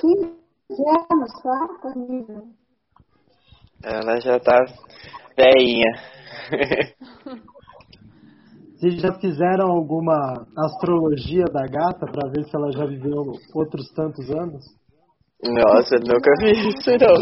[0.00, 0.32] 15
[1.10, 2.42] anos só, tá nível.
[3.82, 4.64] Ela já tá
[5.36, 5.92] velhinha.
[8.76, 14.30] Vocês já fizeram alguma astrologia da gata pra ver se ela já viveu outros tantos
[14.30, 14.64] anos?
[15.42, 17.14] Nossa, eu nunca vi isso não.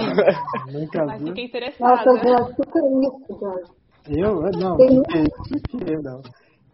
[0.72, 1.28] Nunca Mas vi.
[1.28, 1.44] fiquei
[1.80, 2.10] Nossa, interessada.
[2.10, 3.72] eu já super isso, Jorge.
[4.08, 4.40] Eu?
[4.58, 5.24] Não, quê?
[5.48, 5.96] Por quê?
[6.02, 6.20] não.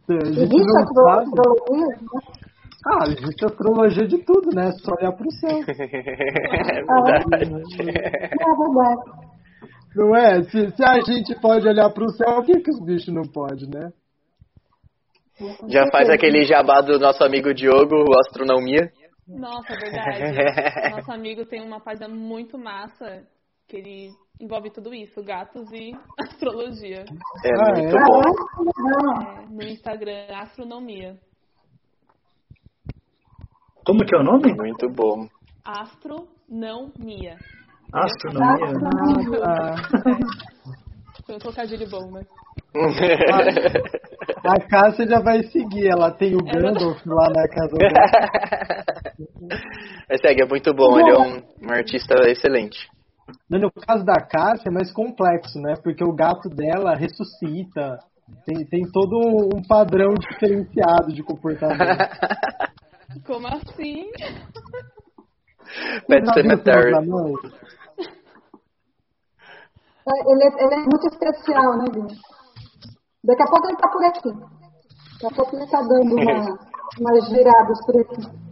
[0.08, 1.30] A gente não sabe.
[2.86, 4.70] Ah, existe astrologia de tudo, né?
[4.72, 5.58] Só olhar pro céu.
[5.66, 7.90] É verdade.
[7.90, 9.24] É verdade.
[9.96, 10.42] Não é?
[10.44, 13.68] Se, se a gente pode olhar pro céu, por que, que os bichos não podem,
[13.68, 13.92] né?
[15.68, 18.90] Já faz aquele jabá do nosso amigo Diogo, o Astronomia.
[19.26, 20.90] Nossa, é verdade.
[20.94, 23.24] Nosso amigo tem uma página muito massa
[23.66, 24.10] que ele
[24.40, 27.04] envolve tudo isso, gatos e astrologia.
[27.44, 28.02] É Ah, muito é?
[28.02, 28.22] bom.
[29.16, 29.42] Ah.
[29.42, 31.16] É, no Instagram, Astronomia.
[33.84, 34.54] Como que é o nome?
[34.54, 35.28] Muito bom.
[35.64, 37.36] Astronomia.
[37.92, 39.40] Astronomia.
[39.42, 39.76] Ah,
[41.26, 42.22] Foi um trocadilho bom, né?
[44.44, 49.14] a Cássia já vai seguir, ela tem o Gandalf lá na casa dela.
[50.08, 50.98] Mas segue, é muito bom.
[50.98, 52.88] Ele é um, um artista excelente.
[53.48, 55.74] No caso da Cássia é mais complexo, né?
[55.82, 57.98] Porque o gato dela ressuscita.
[58.46, 59.18] Tem, tem todo
[59.54, 61.78] um padrão diferenciado de comportamento.
[63.26, 64.10] Como assim?
[66.08, 66.92] Pet Cemetery.
[70.06, 72.14] É, Ele é, ele é muito especial, né, Vini?
[73.24, 74.30] Daqui a pouco ele tá por aqui.
[75.22, 76.58] Daqui a pouco ele tá dando uma,
[77.00, 78.44] umas viradas por aqui.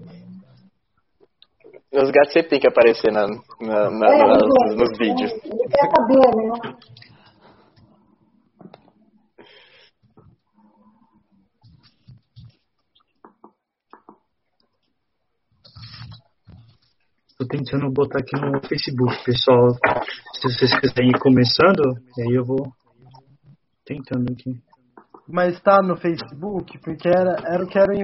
[1.94, 3.26] Os gatos sempre tem que aparecer na,
[3.60, 5.30] na- na- É, ele- nos vídeos.
[5.44, 6.76] Ele quer saber, né?
[17.42, 19.70] Tô tentando botar aqui no Facebook, pessoal.
[20.34, 22.72] Se vocês quiserem ir começando, aí eu vou
[23.84, 24.62] tentando aqui.
[25.26, 27.94] Mas tá no Facebook, porque era, era o que era,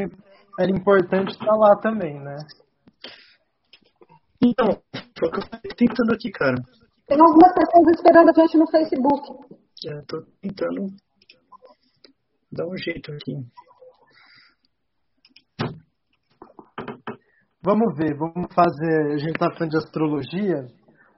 [0.58, 2.36] era importante estar lá também, né?
[4.42, 4.82] Então,
[5.16, 6.56] foi o que eu tô tentando aqui, cara.
[7.06, 9.54] Tem algumas pessoas esperando a gente no Facebook.
[9.84, 10.86] Eu tô tentando
[12.50, 13.36] dar um jeito aqui.
[17.68, 19.12] Vamos ver, vamos fazer.
[19.12, 20.66] A gente tá falando de astrologia.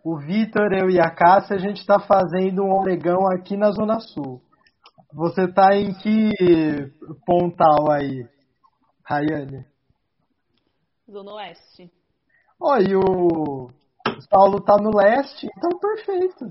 [0.04, 4.00] O Vitor, eu e a Cássia, a gente tá fazendo um oregão aqui na Zona
[4.00, 4.42] Sul.
[5.14, 6.32] Você tá em que
[7.24, 8.26] pontal aí,
[9.06, 9.64] Rayane?
[11.08, 11.88] Zona Oeste.
[12.60, 13.68] Ó, e o
[14.28, 16.46] Paulo tá no leste, então perfeito.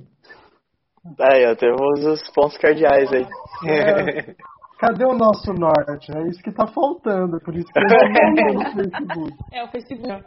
[1.19, 3.27] Aí, ó, temos os pontos cardeais aí.
[3.67, 4.33] É.
[4.79, 6.09] Cadê o nosso norte?
[6.15, 9.37] É isso que tá faltando, por isso que eu não no Facebook.
[9.51, 10.23] É o Facebook.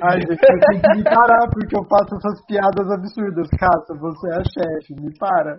[0.00, 3.48] Ai, gente, eu tenho que me parar porque eu faço essas piadas absurdas.
[3.58, 5.58] Cássia, você é a chefe, me para.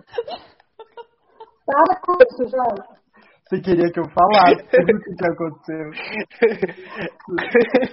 [1.66, 3.02] Para com isso, Jorge.
[3.44, 5.92] Você queria que eu falasse tudo o que que aconteceu.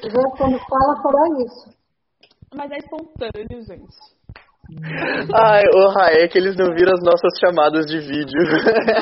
[0.10, 1.78] Já quando fala, fala isso.
[2.56, 3.98] Mas é espontâneo, gente.
[5.34, 8.40] Ai, o Rai, é que eles não viram as nossas chamadas de vídeo.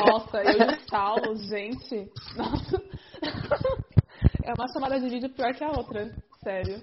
[0.08, 2.10] Nossa, eu o Saulo, gente.
[2.38, 2.82] Nossa.
[4.46, 6.10] É uma chamada de vídeo pior que a outra.
[6.44, 6.82] Sério.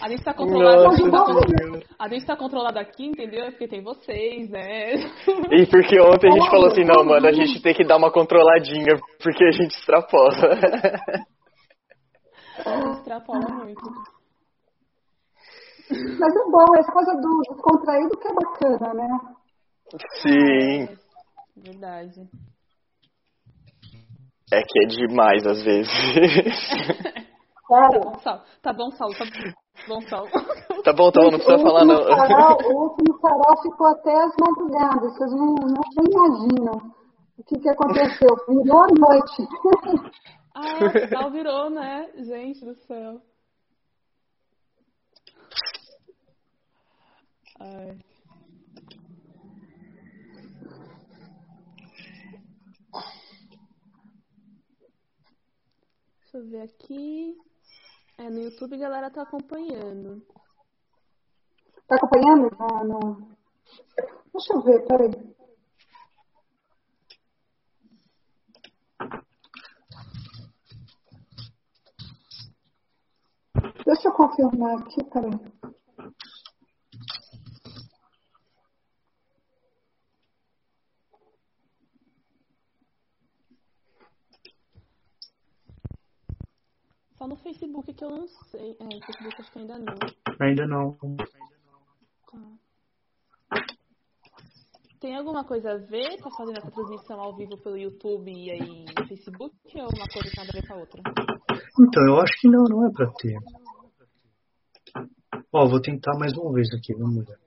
[0.00, 1.86] A gente tá controlado Nossa aqui.
[1.98, 3.44] A gente tá controlado aqui, entendeu?
[3.44, 4.94] É porque tem vocês, né?
[5.52, 8.10] E porque ontem a gente falou assim, não, mano, a gente tem que dar uma
[8.10, 10.30] controladinha, porque a gente extrapola.
[12.96, 14.17] Extrapola muito.
[15.90, 19.08] Mas é bom, essa coisa do descontraído que é bacana, né?
[20.22, 20.98] Sim.
[21.56, 22.28] Verdade.
[24.52, 25.92] É que é demais às vezes.
[27.68, 28.40] Tá bom, Saulo.
[28.62, 29.14] Tá bom, Saulo.
[29.14, 29.24] Tá
[29.86, 30.30] bom, Saulo.
[30.82, 32.02] Tá bom, tá bom, não precisa O falar não.
[32.02, 35.12] farol- o último farol ficou até as madrugadas.
[35.12, 36.94] Vocês não, não imaginam
[37.36, 38.28] o que, que aconteceu.
[38.48, 40.08] Virou a noite.
[40.54, 42.08] Ah, o Saulo virou, né?
[42.16, 43.20] Gente do céu.
[47.60, 47.98] Ai.
[56.20, 57.36] Deixa eu ver aqui.
[58.18, 60.22] É, no YouTube a galera tá acompanhando.
[61.86, 62.50] Tá acompanhando?
[62.58, 63.28] Ah, não.
[64.32, 65.10] Deixa eu ver, peraí.
[73.84, 75.77] Deixa eu confirmar aqui, peraí.
[87.18, 88.76] Só no Facebook que eu lancei.
[88.78, 89.94] É, Facebook acho que ainda não.
[90.40, 90.96] Ainda não.
[92.30, 93.58] Tá.
[95.00, 96.16] Tem alguma coisa a ver?
[96.18, 100.30] Tá fazendo essa transmissão ao vivo pelo YouTube e aí no Facebook ou uma coisa
[100.30, 101.02] tem nada a ver com a outra?
[101.80, 103.36] Então, eu acho que não, não é pra ter.
[105.52, 107.38] Ó, vou tentar mais uma vez aqui, vamos ver.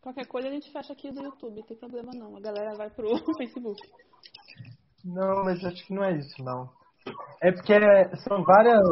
[0.00, 2.34] Qualquer coisa a gente fecha aqui do YouTube, não tem problema não.
[2.36, 3.82] A galera vai pro Facebook.
[5.04, 6.70] Não, mas acho que não é isso, não.
[7.42, 7.74] É porque
[8.26, 8.82] são várias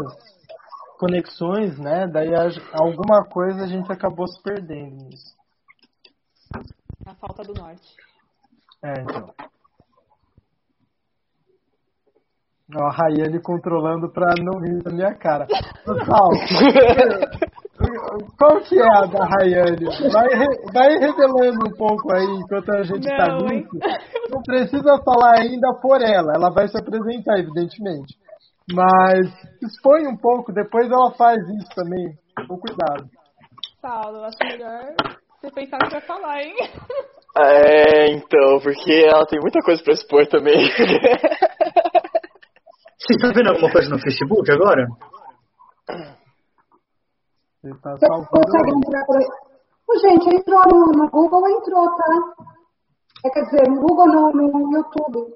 [0.99, 2.07] conexões, né?
[2.07, 2.31] Daí
[2.73, 5.35] alguma coisa a gente acabou se perdendo nisso.
[7.07, 7.97] A falta do norte.
[8.83, 9.35] É, então.
[12.77, 15.47] Ó, a Rayane controlando pra não rir da minha cara.
[15.85, 16.31] Sal,
[18.39, 19.87] qual que é a da Rayane?
[20.13, 20.29] Vai,
[20.73, 23.67] vai revelando um pouco aí enquanto a gente tá Não, hein?
[23.73, 24.01] nisso.
[24.31, 28.15] Não precisa falar ainda por ela, ela vai se apresentar, evidentemente.
[28.73, 29.27] Mas
[29.63, 32.17] expõe um pouco, depois ela faz isso também.
[32.49, 33.09] Com cuidado.
[33.81, 34.95] Paulo, acho melhor
[35.41, 36.55] você pensar no que vai falar, hein?
[37.37, 40.57] É, então, porque ela tem muita coisa pra expor também.
[42.99, 44.87] Você tá vendo alguma coisa no Facebook agora?
[47.83, 48.29] Tá Você salvando.
[48.31, 49.27] consegue entrar por aí?
[49.89, 52.45] Ô, gente, entrou no, no Google, entrou, tá?
[53.25, 55.35] É, quer dizer, no Google, no, no YouTube.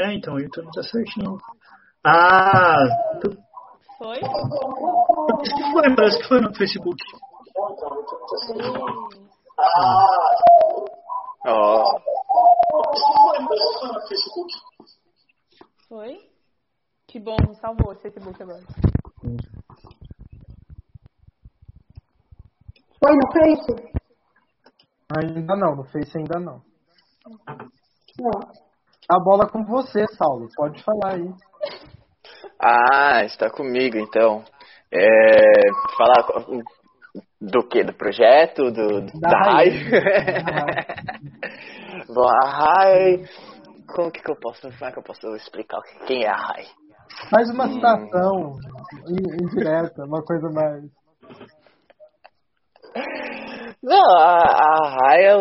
[0.00, 1.38] É, então, o YouTube tá certinho.
[2.04, 2.76] Ah,
[3.20, 3.36] tu-
[3.98, 4.20] Foi?
[5.72, 6.96] foi, parece que foi no Facebook.
[11.46, 12.00] Ó,
[15.88, 16.18] Foi?
[17.06, 18.62] Que bom, salvou esse Facebook agora.
[23.06, 23.72] Foi no Face?
[25.16, 26.60] Ainda não, no Face ainda não.
[28.18, 28.40] Não.
[29.08, 30.48] A bola com você, Saulo.
[30.56, 31.30] Pode falar aí.
[32.60, 34.42] Ah, está comigo então.
[34.92, 36.44] É, falar
[37.40, 37.84] do que?
[37.84, 38.72] Do projeto?
[38.72, 39.68] Do, Da da, RAI?
[39.70, 40.86] RAI.
[42.12, 43.24] Bom, a RAI.
[43.86, 44.62] Como que, que eu posso.
[44.62, 46.66] Como é que eu posso explicar quem é a RAI?
[47.30, 48.58] Faz uma citação
[49.08, 50.82] in- indireta, uma coisa mais.
[53.86, 55.40] Não, a, a RAI é,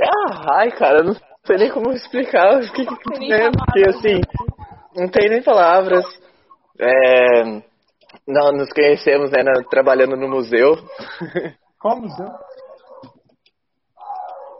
[0.00, 1.00] é a RAI, cara.
[1.00, 4.22] Eu não sei nem como explicar o que, que é, porque assim.
[4.96, 6.02] Não tem nem palavras.
[6.80, 7.42] É,
[8.26, 10.76] não, nos conhecemos né, trabalhando no museu.
[11.78, 12.26] Qual museu?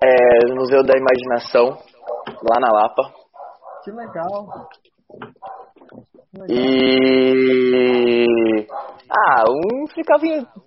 [0.05, 1.77] É, no Museu da Imaginação,
[2.43, 3.13] lá na Lapa.
[3.83, 4.69] Que legal.
[6.31, 6.57] Que legal.
[6.57, 7.49] E.
[9.11, 10.23] Ah, um ficava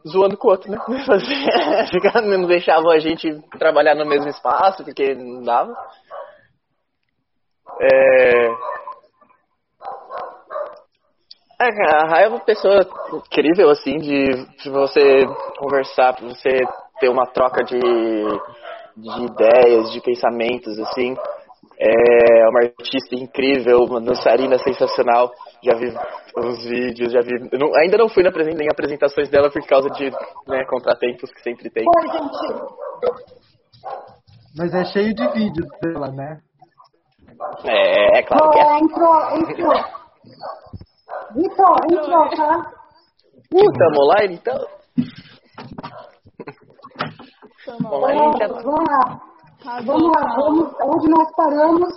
[0.07, 0.77] zoando com o outro, né?
[2.37, 5.71] Não deixavam a gente trabalhar no mesmo espaço, porque não dava.
[7.79, 8.71] É.
[11.61, 12.79] É, a Raia é uma pessoa
[13.13, 15.27] incrível, assim, de, você
[15.59, 16.57] conversar, você
[16.99, 17.79] ter uma troca de,
[18.97, 21.15] de ideias, de pensamentos, assim.
[21.83, 25.31] É uma artista incrível, uma dançarina sensacional.
[25.63, 25.87] Já vi
[26.37, 27.49] uns vídeos, já vi.
[27.57, 30.11] não- ainda não fui na, em apresentações dela por causa de
[30.47, 31.83] né, contratempos que sempre tem.
[31.87, 32.37] Oi, gente.
[34.55, 36.39] Mas é cheio de vídeos dela, né?
[37.65, 38.79] É, é claro que é.
[38.79, 39.73] Entrou, entrou.
[41.33, 42.71] Vitor, entrou, tá?
[43.49, 44.67] Tamo online então?
[47.67, 48.63] Lá, Vamos então.
[48.63, 49.30] vamos lá.
[49.65, 50.73] Arrasou, Vamos lá, vamos.
[50.81, 51.89] Onde nós paramos?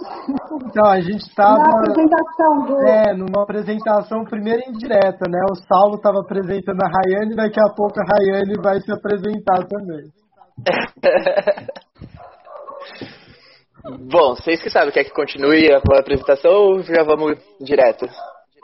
[0.67, 1.63] Então, a gente Na tava.
[1.79, 2.79] apresentação do.
[2.87, 5.41] É, numa apresentação primeiro indireta, né?
[5.51, 10.13] O Saulo tava apresentando a Rayane, daqui a pouco a Rayane vai se apresentar também.
[14.11, 18.07] Bom, vocês que sabem, quer que continue a apresentação ou já vamos direto?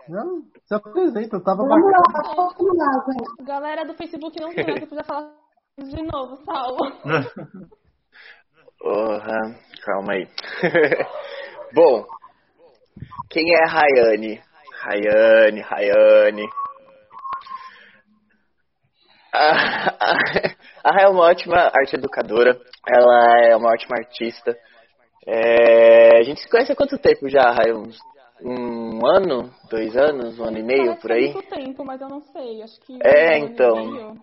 [0.09, 2.01] Não, se apresenta, eu tava Vamos lá,
[2.35, 3.45] vamos lá, gente.
[3.47, 5.31] Galera do Facebook não tem pra falar
[5.79, 6.79] de novo, Saulo.
[8.81, 10.27] Porra, calma aí.
[11.75, 12.07] Bom,
[13.31, 14.43] quem é a Rayane?
[14.83, 16.49] Rayane, Rayane.
[19.33, 19.51] A,
[19.91, 20.19] a,
[20.85, 22.59] a Ray é uma ótima arte educadora,
[22.89, 24.57] ela é uma ótima artista.
[25.27, 27.73] É, a gente se conhece há quanto tempo já, Ray?
[27.73, 28.01] Uns-
[28.43, 29.55] Um ano?
[29.71, 30.39] Dois anos?
[30.39, 31.33] Um ano e meio por aí?
[31.35, 32.63] muito tempo, mas eu não sei.
[32.63, 32.99] Acho que.
[33.03, 34.17] É, um então.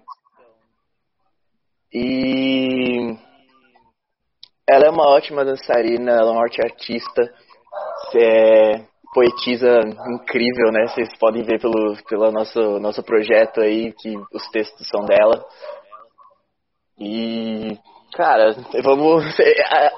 [1.93, 3.15] E
[4.69, 7.21] ela é uma ótima dançarina, ela é uma arte artista,
[8.15, 8.81] é,
[9.13, 9.79] poetisa
[10.12, 10.88] incrível, né?
[10.88, 15.45] Vocês podem ver pelo, pelo nosso, nosso projeto aí que os textos são dela.
[17.00, 17.77] E,
[18.13, 19.24] cara, vamos.
[19.71, 19.91] Ah,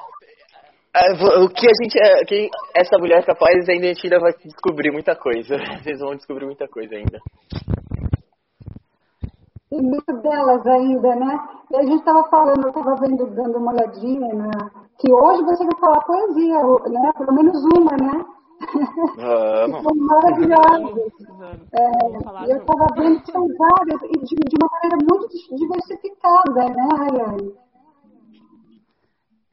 [1.43, 4.33] o que a gente é, que essa mulher é capaz ainda a gente ainda vai
[4.43, 5.57] descobrir muita coisa.
[5.81, 7.19] Vocês vão descobrir muita coisa ainda.
[9.69, 11.39] Tem muito delas ainda, né?
[11.71, 14.51] E a gente estava falando, eu estava vendo, dando uma olhadinha, né?
[14.99, 17.11] que hoje você vai falar poesia, né?
[17.17, 18.25] Pelo menos uma, né?
[19.15, 19.83] Vamos.
[19.83, 21.13] São maravilhosas.
[21.71, 26.87] É, eu estava vendo que são várias e de, de, uma maneira muito diversificada, né,
[26.97, 27.55] Rayane?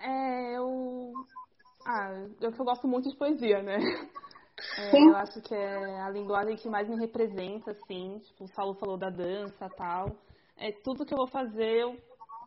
[0.01, 1.13] É, eu.
[1.87, 3.79] Ah, eu, eu gosto muito de poesia, né?
[4.79, 8.19] É, eu acho que é a linguagem que mais me representa, assim.
[8.21, 10.17] Tipo, o Saulo falou da dança tal.
[10.57, 11.97] É tudo que eu vou fazer, eu,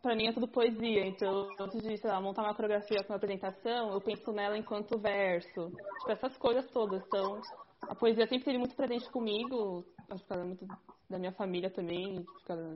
[0.02, 1.06] pra mim é tudo poesia.
[1.06, 4.98] Então, antes de, sei lá, montar uma coreografia com uma apresentação, eu penso nela enquanto
[4.98, 5.70] verso.
[5.70, 7.02] Tipo, essas coisas todas.
[7.06, 7.40] Então,
[7.82, 9.84] a poesia sempre teve muito presente comigo.
[10.10, 10.66] Acho que ela é muito
[11.08, 12.24] da minha família também,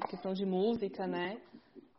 [0.09, 1.41] questão de música, né?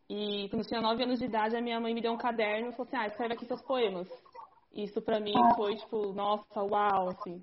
[0.10, 2.70] E quando eu tinha 9 anos de idade, a minha mãe me deu um caderno
[2.70, 4.08] e falou assim: ah, escreve aqui seus poemas.
[4.76, 7.42] Isso pra mim foi tipo, nossa, uau, assim.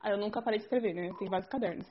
[0.00, 1.12] Aí eu nunca parei de escrever, né?
[1.18, 1.86] Tem vários cadernos.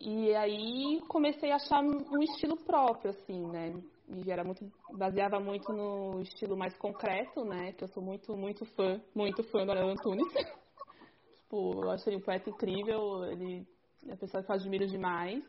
[0.00, 3.74] E aí comecei a achar um estilo próprio, assim, né?
[4.08, 7.72] E era muito, baseava muito no estilo mais concreto, né?
[7.72, 10.32] Que eu sou muito, muito fã, muito fã do Ariel Antunes.
[11.34, 13.66] tipo, eu achei um poeta incrível, ele
[14.04, 15.42] é uma pessoa que eu admiro demais.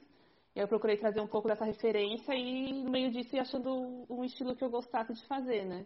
[0.56, 4.06] E aí eu procurei trazer um pouco dessa referência e no meio disso ir achando
[4.10, 5.86] um estilo que eu gostasse de fazer, né?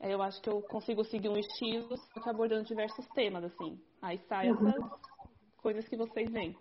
[0.00, 3.80] Eu acho que eu consigo seguir um estilo só que abordando diversos temas, assim.
[4.00, 4.68] Aí sai uhum.
[4.68, 5.00] essas
[5.60, 6.56] coisas que vocês veem.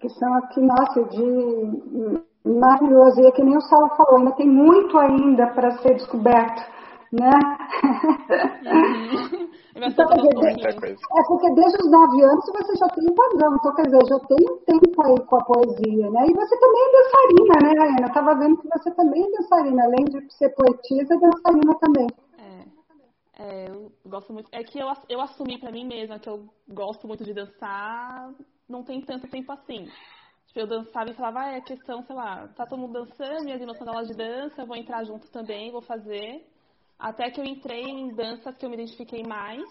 [0.00, 3.20] Que são aqui, nossa, de maravilhoso.
[3.20, 6.62] E é que nem o Saulo falou, ainda tem muito ainda para ser descoberto,
[7.12, 7.30] né?
[8.64, 9.50] Uhum.
[9.76, 13.82] Então, dizer, é porque desde os nove anos você já tem um padrão, então quer
[13.86, 16.26] dizer, já tem um tempo aí com a poesia, né?
[16.28, 18.02] E você também é dançarina, né, Raiana?
[18.02, 22.06] Eu estava vendo que você também é dançarina, além de ser poetisa, é dançarina também.
[22.38, 24.48] É, é, eu gosto muito.
[24.52, 28.32] É que eu, eu assumi para mim mesma que eu gosto muito de dançar,
[28.68, 29.88] não tem tanto tempo assim.
[30.46, 33.60] Tipo, eu dançava e falava, ah, é questão, sei lá, tá todo mundo dançando, minhas
[33.60, 36.46] irmãs estão aula de dança, eu vou entrar junto também, vou fazer.
[36.98, 39.62] Até que eu entrei em danças que eu me identifiquei mais.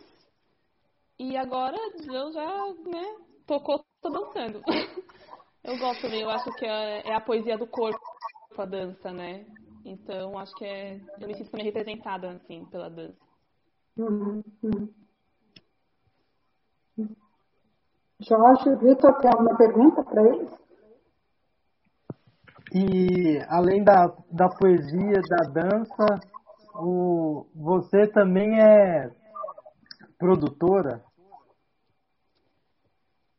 [1.17, 3.15] E agora eu já, né,
[3.45, 4.61] tocou, tô dançando.
[5.63, 7.99] eu gosto também, eu acho que é, é, a poesia do corpo
[8.57, 9.45] a dança, né?
[9.83, 10.99] Então acho que é.
[11.19, 13.17] Eu me sinto também representada, assim, pela dança.
[18.19, 20.51] Jorge, Vitor, tem alguma pergunta para eles?
[22.73, 26.05] E além da, da poesia, da dança,
[26.75, 29.11] o, você também é
[30.17, 31.03] produtora?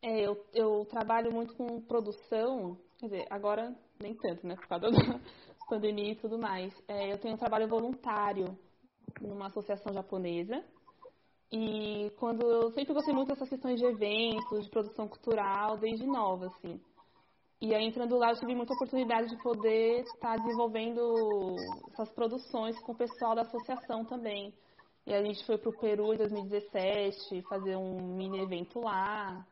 [0.01, 4.87] É, eu, eu trabalho muito com produção, quer dizer, agora nem tanto, né, por causa
[4.91, 5.19] da
[5.67, 6.73] pandemia e tudo mais.
[6.87, 8.57] É, eu tenho um trabalho voluntário
[9.19, 10.63] numa associação japonesa.
[11.51, 16.47] E quando eu sempre gostei muito dessas questões de eventos, de produção cultural, desde nova,
[16.47, 16.79] assim.
[17.61, 21.55] E aí, entrando lá, eu tive muita oportunidade de poder estar desenvolvendo
[21.93, 24.53] essas produções com o pessoal da associação também.
[25.07, 29.45] E a gente foi para o Peru em 2017 fazer um mini evento lá.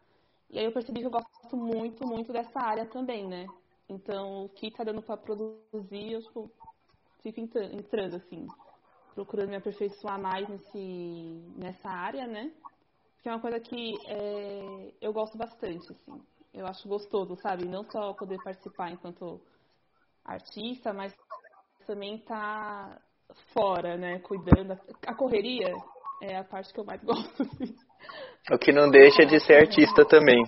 [0.49, 3.49] E aí eu percebi que eu gosto muito, muito dessa área também, né?
[3.87, 6.51] Então, o que está dando para produzir, eu tipo,
[7.21, 8.45] fico entrando, assim,
[9.15, 12.51] procurando me aperfeiçoar mais nesse, nessa área, né?
[13.21, 17.65] Que é uma coisa que é, eu gosto bastante, assim eu acho gostoso, sabe?
[17.65, 19.41] Não só poder participar enquanto
[20.23, 21.13] artista, mas
[21.85, 23.01] também estar tá
[23.53, 24.19] fora, né?
[24.19, 24.79] Cuidando.
[25.05, 25.75] A correria
[26.21, 27.43] é a parte que eu mais gosto.
[27.43, 27.75] Assim.
[28.51, 30.43] O que não deixa de ser artista também.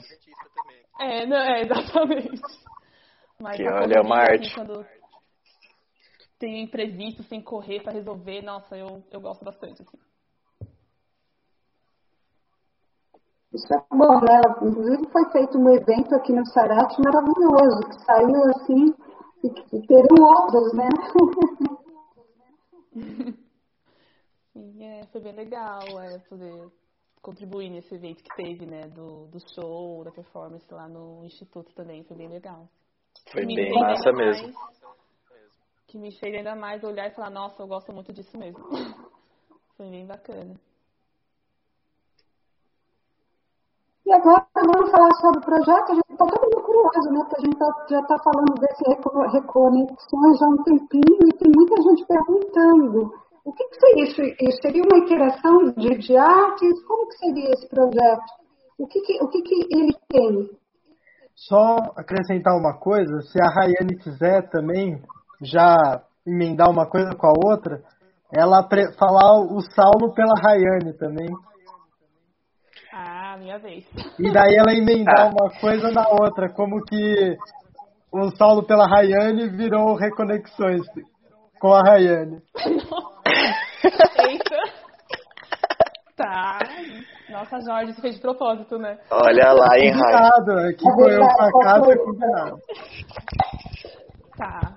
[0.99, 2.41] É, não, é exatamente.
[3.39, 4.55] Mas que olha, é uma assim, arte.
[4.55, 4.85] Quando
[6.39, 9.97] tem imprevisto sem correr para resolver, nossa, eu, eu gosto bastante, assim.
[13.55, 14.41] Isso é bom, né?
[14.61, 18.93] Inclusive foi feito um evento aqui no Sarate maravilhoso, que saiu assim,
[19.43, 19.47] e,
[19.77, 20.89] e terão outros, né?
[24.51, 26.69] Sim, é, foi bem legal é, poder
[27.21, 28.89] contribuir nesse evento que teve, né?
[28.89, 32.67] Do, do show, da performance lá no Instituto também, foi bem legal.
[33.31, 34.51] Foi bem massa mesmo.
[34.51, 34.81] Mais,
[35.87, 38.61] que me fez ainda mais olhar e falar, nossa, eu gosto muito disso mesmo.
[39.77, 40.59] foi bem bacana.
[44.05, 45.91] E agora vamos falar sobre o projeto.
[45.91, 47.19] A gente está todo mundo curioso, né?
[47.21, 48.83] Porque a gente tá, já está falando desse
[49.33, 53.11] reconexões há um tempinho e tem muita gente perguntando.
[53.43, 54.61] O que, que seria isso, isso?
[54.61, 56.85] Seria uma interação de, de artes?
[56.85, 58.23] Como que seria esse projeto?
[58.77, 60.49] O que, que, o que, que ele tem?
[61.35, 65.01] Só acrescentar uma coisa, se a Rayane quiser também
[65.41, 67.83] já emendar uma coisa com a outra,
[68.31, 71.27] ela falar o Saulo pela Rayane também.
[72.97, 73.85] Ah, minha vez.
[74.17, 75.29] E daí ela emendar ah.
[75.29, 77.35] uma coisa na outra, como que
[78.09, 80.81] o Saulo pela Rayane virou Reconexões
[81.59, 82.41] com a Rayane.
[84.29, 84.55] Eita.
[86.15, 86.59] Tá.
[87.29, 88.97] Nossa, Jorge, isso fez de propósito, né?
[89.11, 90.69] Olha lá, hein, Raio.
[90.69, 92.57] Aqui foi eu pra casa e combinado.
[94.37, 94.75] Tá.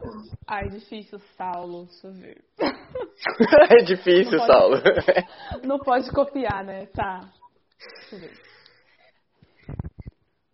[0.49, 1.87] Ai, difícil, Saulo.
[1.87, 2.43] Deixa eu ver.
[3.79, 4.83] é difícil, não pode, Saulo.
[5.63, 6.87] Não pode copiar, né?
[6.87, 7.21] Tá.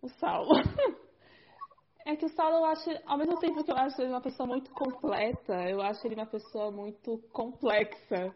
[0.01, 0.51] O Saulo.
[2.05, 4.45] É que o Saulo, eu acho, ao mesmo tempo que eu acho ele uma pessoa
[4.45, 8.31] muito completa, eu acho ele uma pessoa muito complexa.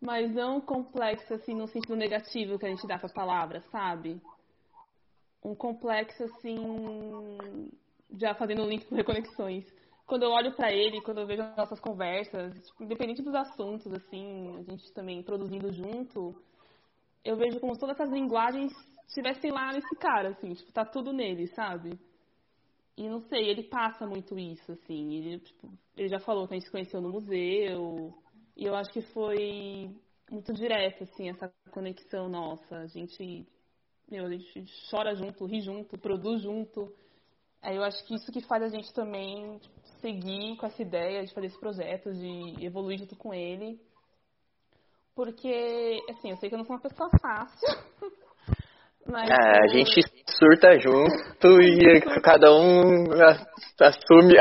[0.00, 4.20] Mas não complexa, assim, no sentido negativo que a gente dá pra palavra, sabe?
[5.44, 7.38] Um complexo, assim,
[8.18, 9.64] já fazendo o link com reconexões.
[10.06, 13.92] Quando eu olho para ele, quando eu vejo as nossas conversas, tipo, independente dos assuntos,
[13.92, 16.34] assim, a gente também produzindo junto,
[17.24, 18.72] eu vejo como todas essas linguagens
[19.08, 21.98] estivessem lá nesse cara, assim, tipo, tá tudo nele, sabe?
[22.96, 25.14] E não sei, ele passa muito isso, assim.
[25.14, 28.14] Ele, tipo, ele já falou que a gente se conheceu no museu.
[28.56, 29.90] E eu acho que foi
[30.30, 32.76] muito direto, assim, essa conexão nossa.
[32.76, 33.46] A gente,
[34.08, 36.94] meu, a gente chora junto, ri junto, produz junto.
[37.60, 41.24] Aí eu acho que isso que faz a gente também tipo, seguir com essa ideia
[41.24, 43.80] de fazer esse projeto, de evoluir junto com ele.
[45.14, 47.68] Porque, assim, eu sei que eu não sou uma pessoa fácil.
[49.06, 53.04] Mas é, a gente surta junto e cada um
[53.78, 54.34] assume,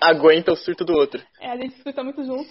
[0.00, 1.22] aguenta o surto do outro.
[1.38, 2.50] É, a gente surta muito junto,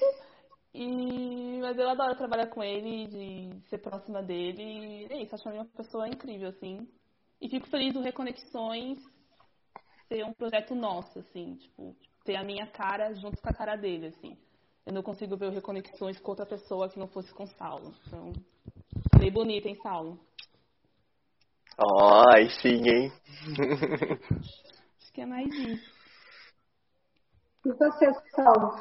[0.76, 1.58] e...
[1.60, 5.08] mas eu adoro trabalhar com ele, de ser próxima dele.
[5.10, 6.88] E é isso, acho ele uma pessoa incrível, assim.
[7.42, 9.00] E fico feliz do Reconexões
[10.08, 14.08] ser um projeto nosso, assim, tipo, ter a minha cara junto com a cara dele,
[14.08, 14.38] assim.
[14.90, 17.94] Eu não consigo ver Reconexões com outra pessoa que não fosse com o Saulo.
[18.08, 18.34] Então,
[19.20, 20.20] bem bonita, hein, Saulo?
[22.34, 23.14] Ai, sim, hein?
[25.00, 25.94] Acho que é mais isso.
[27.68, 28.80] E você, Saulo?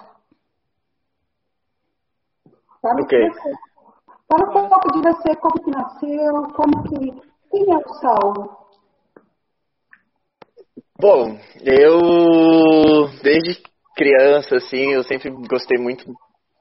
[2.81, 3.29] Fala okay.
[4.29, 7.29] Fala um pouco de você, como que nasceu, como que.
[7.51, 8.57] Quem é o Saulo?
[10.99, 13.67] Bom, eu desde
[13.98, 16.04] criança, assim, eu sempre gostei muito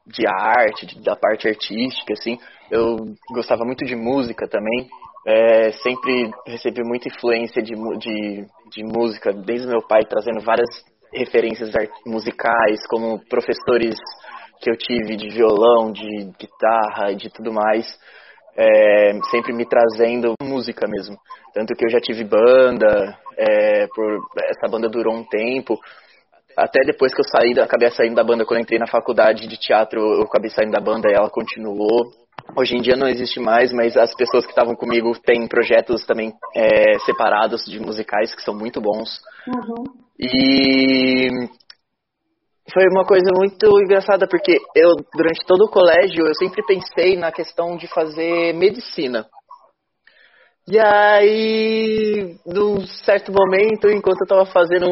[0.06, 2.38] de arte, de, da parte artística, assim.
[2.72, 2.98] Eu
[3.34, 4.90] gostava muito de música também
[5.28, 10.70] é, sempre recebi muita influência de, de, de música, desde meu pai trazendo várias
[11.14, 11.70] referências
[12.06, 13.98] musicais, como professores
[14.62, 17.86] que eu tive de violão, de guitarra e de tudo mais,
[18.58, 21.18] é, sempre me trazendo música mesmo.
[21.54, 25.78] Tanto que eu já tive banda, é, por, essa banda durou um tempo,
[26.58, 30.00] até depois que eu saí, acabei saindo da banda quando entrei na faculdade de teatro,
[30.00, 32.12] eu acabei saindo da banda e ela continuou.
[32.56, 36.34] Hoje em dia não existe mais, mas as pessoas que estavam comigo têm projetos também
[36.56, 39.22] é, separados de musicais que são muito bons.
[39.48, 39.84] Uhum.
[40.20, 41.30] E
[42.74, 47.32] foi uma coisa muito engraçada porque eu durante todo o colégio eu sempre pensei na
[47.32, 49.28] questão de fazer medicina.
[50.70, 54.86] E aí, num certo momento, enquanto eu estava fazendo,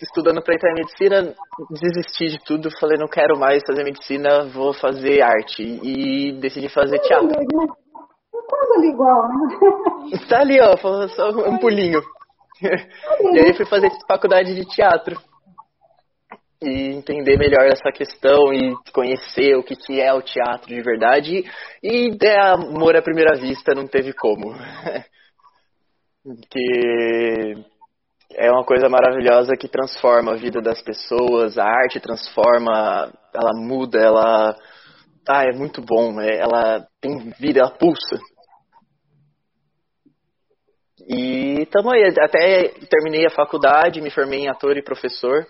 [0.00, 1.34] estudando para entrar em medicina,
[1.70, 5.62] desisti de tudo, falei, não quero mais fazer medicina, vou fazer arte.
[5.62, 7.28] E decidi fazer teatro.
[7.28, 10.18] Quase ali igual, né?
[10.30, 10.74] Tá ali, ó,
[11.08, 12.00] só um pulinho.
[12.60, 15.16] E aí fui fazer faculdade de teatro.
[16.62, 21.44] E entender melhor essa questão e conhecer o que, que é o teatro de verdade.
[21.82, 24.54] E é amor à primeira vista, não teve como.
[26.50, 27.64] que
[28.32, 33.98] é uma coisa maravilhosa que transforma a vida das pessoas, a arte transforma, ela muda,
[33.98, 34.56] ela
[35.28, 38.18] ah, é muito bom, é, ela tem vida, ela pulsa.
[41.06, 45.46] E tamo aí, até terminei a faculdade, me formei em ator e professor.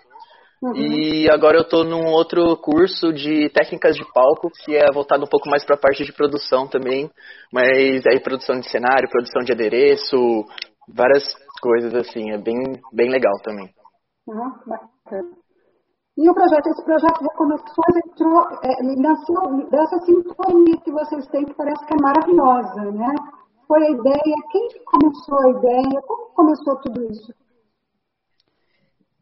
[0.61, 0.75] Uhum.
[0.75, 5.29] E agora eu estou num outro curso de técnicas de palco, que é voltado um
[5.29, 7.09] pouco mais para a parte de produção também,
[7.51, 10.17] mas aí produção de cenário, produção de adereço,
[10.93, 11.23] várias
[11.61, 12.57] coisas assim, é bem,
[12.93, 13.69] bem legal também.
[14.27, 15.37] Uhum, bacana.
[16.17, 21.45] E o projeto, esse projeto de conexões entrou, é, nasceu dessa sintonia que vocês têm,
[21.45, 23.15] que parece que é maravilhosa, né?
[23.65, 27.33] Foi a ideia, quem começou a ideia, como começou tudo isso?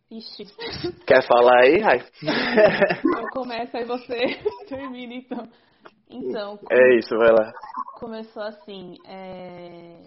[0.09, 0.45] Ixi.
[1.05, 1.99] Quer falar aí, Rai?
[1.99, 4.17] Eu começo, aí você
[4.67, 5.47] termina, então.
[6.09, 6.59] Então.
[6.71, 7.51] É isso, vai lá.
[7.99, 8.95] Começou assim.
[9.05, 9.99] É...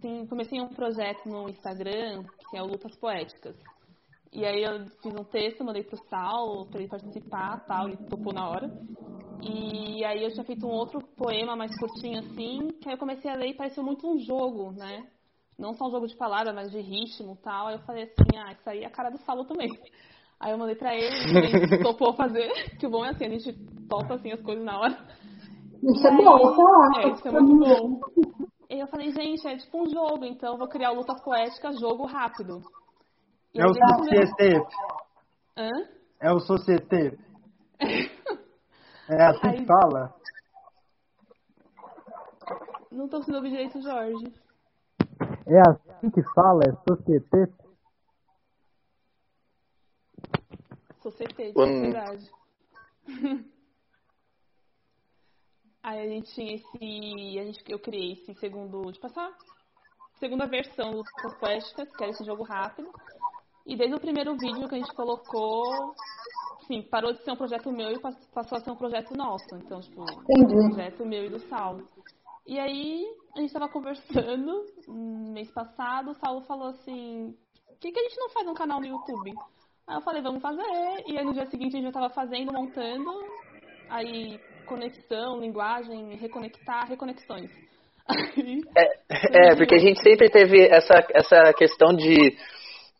[0.00, 3.56] Tem, comecei um projeto no Instagram que é o Lutas Poéticas.
[4.32, 8.32] E aí eu fiz um texto, mandei pro Sal para ele participar, tal, ele topou
[8.32, 8.70] na hora.
[9.42, 13.30] E aí eu tinha feito um outro poema mais curtinho assim, que aí eu comecei
[13.30, 15.06] a ler e pareceu muito um jogo, né?
[15.58, 17.68] Não só um jogo de palavras, mas de ritmo e tal.
[17.68, 19.70] Aí eu falei assim, ah, isso aí é a cara do Saulo também.
[20.38, 23.52] Aí eu mandei pra ele, ele topou fazer, que o bom é assim, a gente
[23.88, 24.96] topa assim as coisas na hora.
[25.82, 27.00] Isso é bom, tá?
[27.00, 28.00] É, isso é muito bom.
[28.70, 31.72] E eu falei, gente, é tipo um jogo, então eu vou criar o Luta Poética
[31.72, 32.62] jogo rápido.
[33.54, 34.76] É o Societe.
[35.56, 35.70] Hã?
[36.20, 37.18] É o Societe.
[39.10, 40.14] É assim que fala?
[42.92, 44.34] Não tô sendo direito, Jorge.
[45.46, 46.62] É assim que fala?
[46.64, 47.54] É Societe?
[51.00, 52.30] Societe, Um- verdade.
[55.88, 57.38] Aí a gente tinha esse.
[57.38, 58.92] A gente, eu criei esse segundo.
[58.92, 59.32] Tipo, essa
[60.20, 61.04] segunda versão do
[61.40, 62.92] Poéticas, que era esse jogo rápido.
[63.64, 65.94] E desde o primeiro vídeo que a gente colocou,
[66.66, 69.56] sim, parou de ser um projeto meu e pass- passou a ser um projeto nosso.
[69.56, 70.54] Então, tipo, Entendi.
[70.56, 71.88] um projeto meu e do Saulo.
[72.46, 77.34] E aí, a gente tava conversando hum, mês passado, o Saulo falou assim,
[77.66, 79.32] por que, que a gente não faz um canal no YouTube?
[79.86, 80.62] Aí eu falei, vamos fazer.
[81.06, 83.10] E aí no dia seguinte a gente já tava fazendo, montando.
[83.88, 87.50] Aí, conexão, linguagem, reconectar, reconexões.
[88.08, 88.60] Aí,
[89.32, 92.36] É, porque a gente sempre teve essa, essa questão de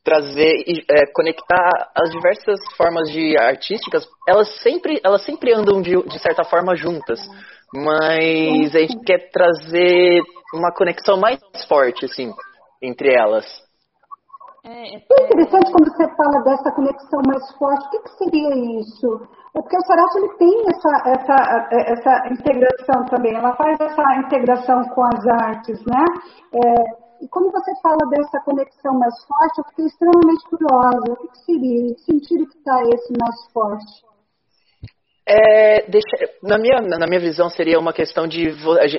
[0.04, 6.02] trazer e é, conectar as diversas formas de artísticas, elas sempre, elas sempre andam de,
[6.02, 7.20] de certa forma juntas.
[7.74, 10.22] Mas a gente quer trazer
[10.54, 12.32] uma conexão mais forte, assim,
[12.82, 13.44] entre elas.
[14.64, 17.86] é, é, É interessante quando você fala dessa conexão mais forte.
[17.86, 19.28] O que, que seria isso?
[19.56, 23.34] É porque o Sarate ele tem essa, essa, essa integração também.
[23.34, 26.04] Ela faz essa integração com as artes, né?
[26.52, 31.12] É, e quando você fala dessa conexão mais forte, eu fiquei extremamente curiosa.
[31.12, 31.94] O que, seria?
[31.94, 34.08] Que sentido que está esse mais forte?
[35.26, 38.46] É, deixa, na, minha, na minha visão, seria uma questão de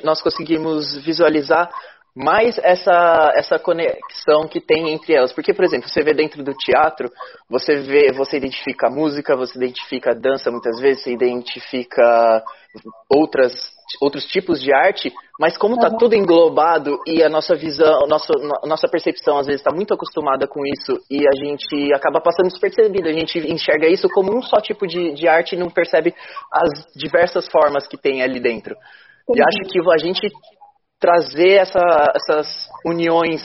[0.04, 1.70] nós conseguirmos visualizar
[2.16, 5.32] mais essa, essa conexão que tem entre elas.
[5.32, 7.10] Porque, por exemplo, você vê dentro do teatro,
[7.50, 12.44] você vê, você identifica a música, você identifica a dança muitas vezes, você identifica
[13.10, 13.54] outras,
[14.02, 18.34] outros tipos de arte, mas como está tudo englobado e a nossa visão, a nossa,
[18.64, 22.50] a nossa percepção às vezes está muito acostumada com isso e a gente acaba passando
[22.50, 26.14] despercebido, a gente enxerga isso como um só tipo de, de arte e não percebe
[26.52, 28.76] as diversas formas que tem ali dentro.
[29.30, 30.28] E acho que a gente
[31.00, 31.80] trazer essa,
[32.16, 33.42] essas uniões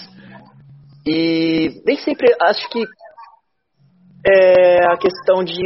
[1.07, 2.85] e nem sempre acho que
[4.27, 5.63] é a questão de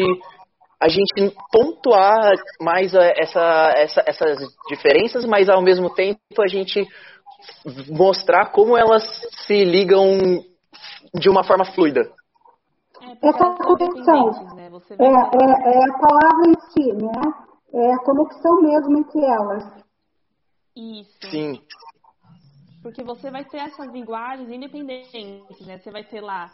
[0.81, 6.87] a gente pontuar mais a- essa, essa, essas diferenças, mas ao mesmo tempo a gente
[7.91, 9.03] mostrar como elas
[9.47, 10.19] se ligam
[11.15, 12.01] de uma forma fluida.
[13.23, 14.55] é Essa conexão.
[14.55, 14.71] né?
[14.99, 17.33] É, é, é a palavra em si, né?
[17.75, 19.65] É a conexão mesmo entre elas.
[20.79, 21.31] Isso.
[21.31, 21.63] Sim.
[22.83, 25.79] Porque você vai ter essas linguagens independentes, né?
[25.79, 26.51] Você vai ter lá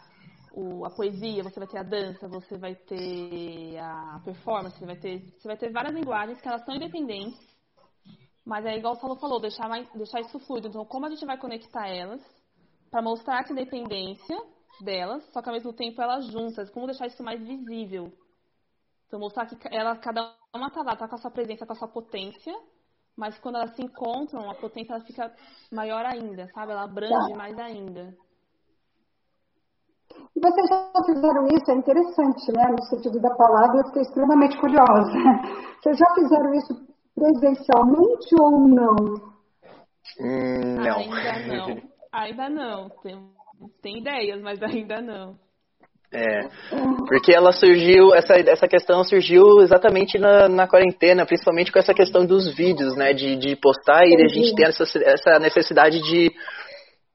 [0.51, 4.95] o, a poesia, você vai ter a dança, você vai ter a performance, você vai
[4.95, 7.39] ter, você vai ter várias linguagens que elas são independentes,
[8.43, 10.67] mas é igual o Saulo falou, deixar, deixar isso fluido.
[10.67, 12.21] Então, como a gente vai conectar elas
[12.89, 14.41] para mostrar essa independência
[14.81, 18.11] delas, só que ao mesmo tempo elas juntas, como deixar isso mais visível.
[19.07, 21.75] Então, mostrar que ela, cada uma tá lá, tá com a sua presença, com a
[21.75, 22.53] sua potência,
[23.17, 25.31] mas quando elas se encontram, a potência ela fica
[25.71, 26.71] maior ainda, sabe?
[26.71, 28.13] Ela abrange mais ainda.
[30.35, 32.67] E vocês já fizeram isso, é interessante, né?
[32.69, 35.11] No sentido da palavra, eu fiquei extremamente curiosa.
[35.81, 38.95] Vocês já fizeram isso presencialmente ou não?
[40.19, 40.97] Hum, não.
[40.97, 41.81] Ainda não.
[42.11, 42.89] Ainda não.
[43.01, 43.31] Tem,
[43.81, 45.39] tem ideias, mas ainda não.
[46.13, 46.47] É,
[47.09, 52.25] porque ela surgiu, essa, essa questão surgiu exatamente na, na quarentena, principalmente com essa questão
[52.25, 56.31] dos vídeos, né, de, de postar e a gente tem essa, essa necessidade de,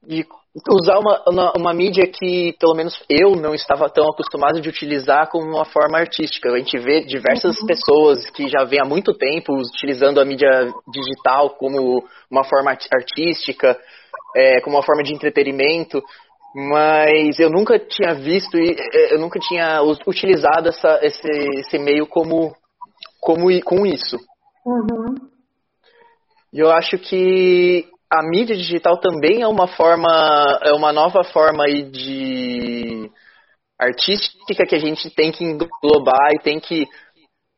[0.05, 0.25] de
[0.69, 5.29] usar uma, uma, uma mídia que, pelo menos eu não estava tão acostumado de utilizar
[5.29, 6.49] como uma forma artística.
[6.49, 11.51] A gente vê diversas pessoas que já vêm há muito tempo utilizando a mídia digital
[11.51, 13.79] como uma forma art- artística,
[14.35, 16.03] é, como uma forma de entretenimento,
[16.53, 22.05] mas eu nunca tinha visto e eh, eu nunca tinha utilizado essa, esse, esse meio
[22.07, 22.53] como,
[23.19, 24.17] como com isso.
[24.65, 25.15] Uhum.
[26.53, 31.63] E eu acho que a mídia digital também é uma forma, é uma nova forma
[31.63, 33.09] aí de
[33.79, 36.85] artística que a gente tem que englobar e tem que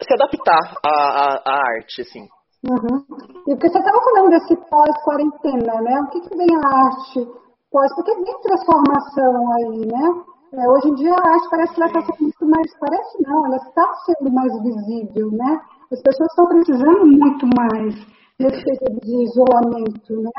[0.02, 2.28] se adaptar à, à, à arte, assim.
[2.70, 3.04] Uhum.
[3.48, 6.00] E porque você estava falando desse pós-quarentena, né?
[6.00, 7.43] O que, que vem a arte
[7.74, 7.94] pós?
[7.96, 10.24] Porque vem transformação aí, né?
[10.54, 13.46] É, hoje em dia a arte parece que ela está sendo muito mais, parece não,
[13.48, 15.60] ela está sendo mais visível, né?
[15.92, 17.96] As pessoas estão precisando muito mais
[18.38, 20.32] desse período de isolamento, né?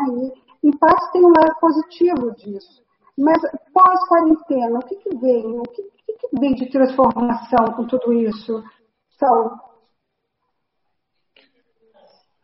[0.63, 2.83] E, em parte tem um lado positivo disso.
[3.19, 3.39] Mas
[3.73, 5.59] pós-quarentena, o que, que vem?
[5.59, 8.63] O que, que, que vem de transformação com tudo isso,
[9.19, 9.51] Saul?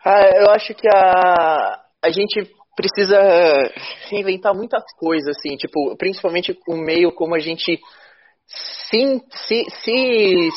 [0.05, 3.19] Ah, eu acho que a, a gente precisa
[4.09, 7.79] reinventar muita coisa, assim, tipo, principalmente o meio como a gente
[8.47, 10.49] se, se, se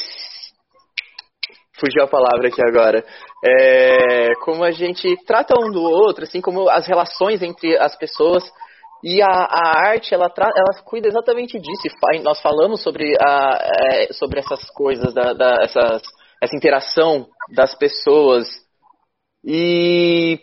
[1.80, 3.04] fugiu a palavra aqui agora,
[3.44, 8.44] é, como a gente trata um do outro, assim, como as relações entre as pessoas
[9.04, 11.84] e a, a arte, ela, tra, ela cuida exatamente disso.
[12.24, 13.60] Nós falamos sobre, a,
[13.92, 16.02] é, sobre essas coisas, da, da, essas,
[16.42, 18.48] essa interação das pessoas.
[19.44, 20.40] E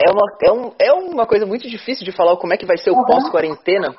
[0.00, 2.78] é uma, é, um, é uma coisa muito difícil de falar como é que vai
[2.78, 3.94] ser o pós-quarentena,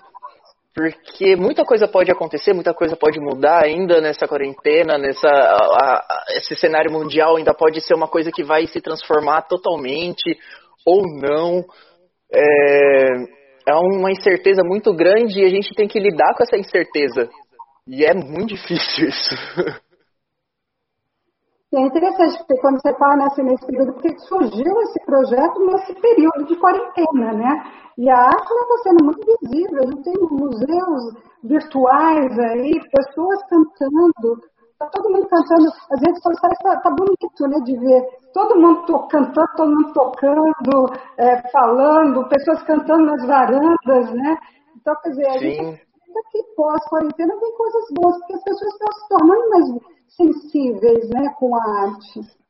[0.74, 6.26] porque muita coisa pode acontecer, muita coisa pode mudar ainda nessa quarentena, nessa a, a,
[6.38, 10.38] esse cenário mundial ainda pode ser uma coisa que vai se transformar totalmente
[10.86, 11.64] ou não.
[12.34, 17.30] É, é uma incerteza muito grande e a gente tem que lidar com essa incerteza.
[17.88, 19.36] E é muito difícil isso.
[21.72, 25.94] E é interessante, porque quando você fala nesse, nesse período, porque surgiu esse projeto nesse
[26.02, 27.64] período de quarentena, né?
[27.98, 34.52] E a arte está sendo muito visível, a gente tem museus virtuais aí, pessoas cantando,
[34.82, 38.02] Tá todo mundo cantando, às vezes sociais tá, tá bonito, né, de ver
[38.34, 44.38] todo mundo to, cantando, todo mundo tocando, é, falando, pessoas cantando nas varandas, né?
[44.76, 45.40] Então, quer dizer, a Sim.
[45.40, 49.70] gente aqui pós-quarentena tem coisas boas, porque as pessoas estão se tornando mais
[50.16, 52.42] sensíveis, né, com a arte.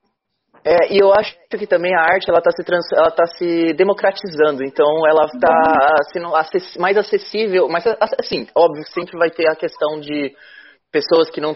[0.64, 3.74] É, e eu acho que também a arte ela está se, trans, ela tá se
[3.74, 6.30] democratizando, então ela está sendo
[6.80, 7.84] mais acessível, mas
[8.20, 10.36] assim, óbvio, sempre vai ter a questão de
[10.92, 11.56] pessoas que não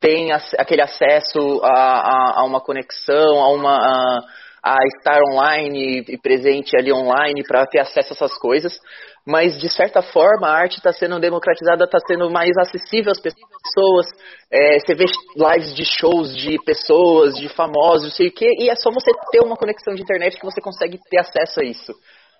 [0.00, 4.18] tem aquele acesso a, a, a uma conexão, a uma a,
[4.64, 8.76] a, estar online e presente ali online para ter acesso a essas coisas,
[9.26, 14.06] mas de certa forma a arte está sendo democratizada, está sendo mais acessível às pessoas.
[14.50, 15.04] É, você vê
[15.36, 19.10] lives de shows de pessoas, de famosos, não sei o quê, e é só você
[19.30, 21.92] ter uma conexão de internet que você consegue ter acesso a isso.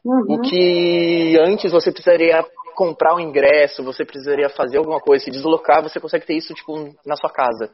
[0.05, 0.35] Uhum.
[0.35, 2.45] O que antes você precisaria
[2.77, 6.95] comprar um ingresso, você precisaria fazer alguma coisa, se deslocar, você consegue ter isso tipo
[7.07, 7.73] na sua casa.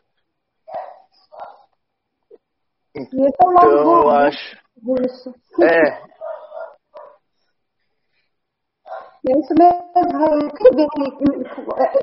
[2.94, 4.26] Então, eu né?
[4.26, 4.56] acho.
[5.62, 6.10] É.
[9.28, 9.80] É isso mesmo.
[10.46, 10.88] O que vem,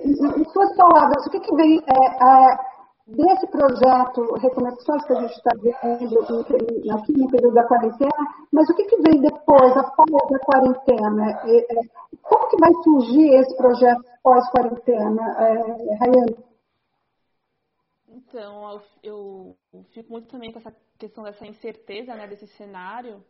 [0.03, 2.57] em suas palavras, o que, que vem é, é,
[3.07, 6.19] desse projeto Reconexões que a gente está vendo
[6.91, 8.11] aqui no período da quarentena,
[8.51, 11.41] mas o que, que vem depois, após a quarentena?
[12.21, 16.47] Como que vai surgir esse projeto pós-quarentena, é, Rayane?
[18.07, 23.23] Então, eu, eu, fico muito também com essa questão dessa incerteza, né, desse cenário.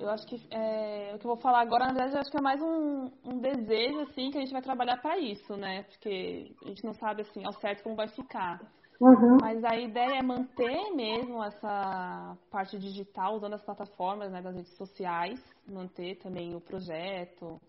[0.00, 2.38] Eu acho que é, o que eu vou falar agora, na verdade, eu acho que
[2.38, 5.82] é mais um, um desejo, assim, que a gente vai trabalhar para isso, né?
[5.84, 8.60] Porque a gente não sabe, assim, ao certo como vai ficar.
[9.00, 9.38] Uhum.
[9.40, 14.76] Mas a ideia é manter mesmo essa parte digital, usando as plataformas né, das redes
[14.76, 17.60] sociais, manter também o projeto,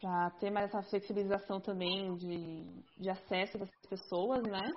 [0.00, 2.64] para ter mais essa flexibilização também de,
[2.98, 4.70] de acesso das pessoas, né?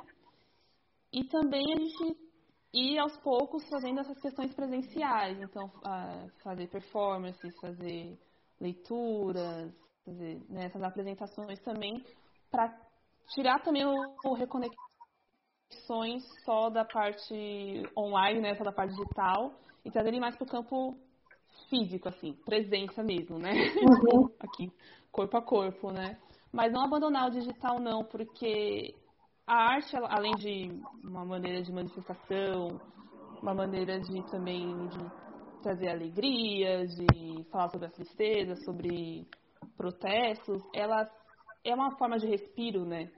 [1.12, 2.28] E também a gente
[2.73, 5.71] ir aos poucos fazendo essas questões presenciais, então
[6.43, 8.17] fazer performances, fazer
[8.60, 9.71] leituras,
[10.05, 12.03] fazer né, essas apresentações também,
[12.51, 12.75] para
[13.29, 14.77] tirar também o, o reconexões
[16.43, 19.53] só da parte online, né, só da parte digital,
[19.84, 20.97] e trazer ele mais para o campo
[21.69, 23.51] físico, assim, presença mesmo, né?
[23.82, 24.29] Uhum.
[24.39, 24.71] Aqui,
[25.12, 26.17] corpo a corpo, né?
[26.51, 28.95] Mas não abandonar o digital, não, porque
[29.49, 30.69] a arte, além de
[31.03, 32.79] uma maneira de manifestação,
[33.41, 34.99] uma maneira de também de
[35.59, 39.25] trazer alegria, de falar sobre a tristeza, sobre
[39.75, 41.09] protestos, ela
[41.63, 43.09] é uma forma de respiro, né?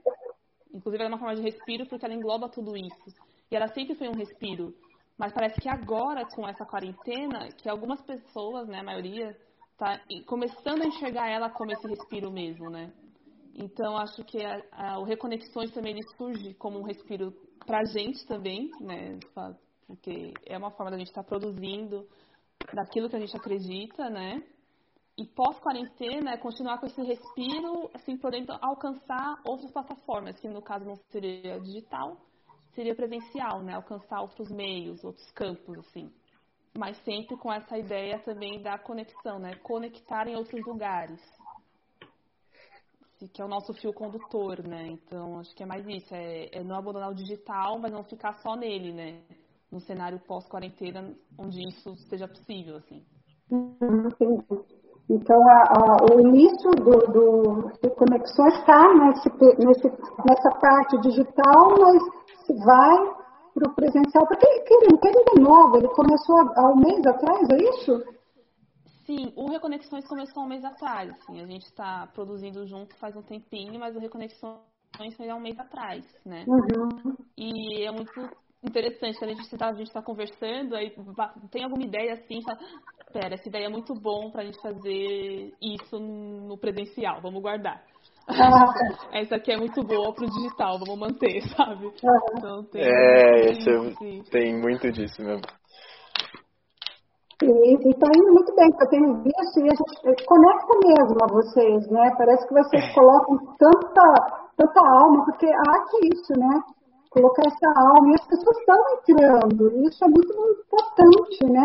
[0.72, 3.14] Inclusive, ela é uma forma de respiro porque ela engloba tudo isso.
[3.50, 4.74] E ela sempre foi um respiro.
[5.18, 9.36] Mas parece que agora, com essa quarentena, que algumas pessoas, né, a maioria,
[9.76, 12.90] tá começando a enxergar ela como esse respiro mesmo, né?
[13.54, 17.32] Então, acho que a, a, o Reconexões também surge como um respiro
[17.66, 19.18] para a gente também, né?
[19.86, 22.08] Porque é uma forma da gente estar tá produzindo
[22.72, 24.42] daquilo que a gente acredita, né?
[25.18, 30.86] E pós-quarentena é continuar com esse respiro, assim, podendo alcançar outras plataformas, que no caso
[30.86, 32.16] não seria digital,
[32.74, 33.74] seria presencial, né?
[33.74, 36.10] Alcançar outros meios, outros campos, assim.
[36.76, 39.54] Mas sempre com essa ideia também da conexão, né?
[39.56, 41.20] Conectar em outros lugares.
[43.28, 44.88] Que é o nosso fio condutor, né?
[44.88, 48.34] Então acho que é mais isso, é, é não abandonar o digital, mas não ficar
[48.42, 49.20] só nele, né?
[49.70, 53.02] No cenário pós-quarentena, onde isso seja possível, assim.
[55.10, 62.02] Então, a, a, o início do, do, do Conexões está nessa parte digital, mas
[62.64, 63.22] vai
[63.54, 67.56] para o presencial, porque ele, ele é novo, ele começou há um mês atrás, é
[67.62, 68.02] isso?
[69.04, 71.10] Sim, o Reconexões começou há um mês atrás.
[71.10, 74.60] Assim, a gente está produzindo junto faz um tempinho, mas o Reconexões
[75.16, 76.44] foi há um mês atrás, né?
[76.46, 77.16] Uhum.
[77.36, 78.12] E é muito
[78.62, 80.94] interessante quando a gente está tá conversando, aí
[81.50, 82.58] tem alguma ideia assim, fala,
[83.12, 87.82] pera, essa ideia é muito bom para a gente fazer isso no presencial, vamos guardar.
[88.28, 88.72] Ah.
[89.12, 91.90] essa aqui é muito boa para o digital, vamos manter, sabe?
[92.36, 95.42] Então, tem é, isso, tem muito disso mesmo.
[97.42, 101.90] E está indo muito bem, eu tenho visto e a gente conecta mesmo a vocês,
[101.90, 102.14] né?
[102.16, 102.94] Parece que vocês é.
[102.94, 106.62] colocam tanta, tanta alma, porque há que isso, né?
[107.10, 111.64] Colocar essa alma, e as pessoas estão entrando, e isso é muito importante, né?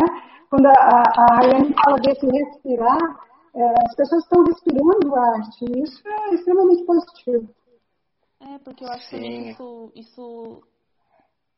[0.50, 2.98] Quando a, a, a fala desse respirar,
[3.54, 7.48] é, as pessoas estão respirando arte, e isso é extremamente positivo.
[8.40, 9.20] É, porque eu acho Sim.
[9.20, 10.62] que isso, isso,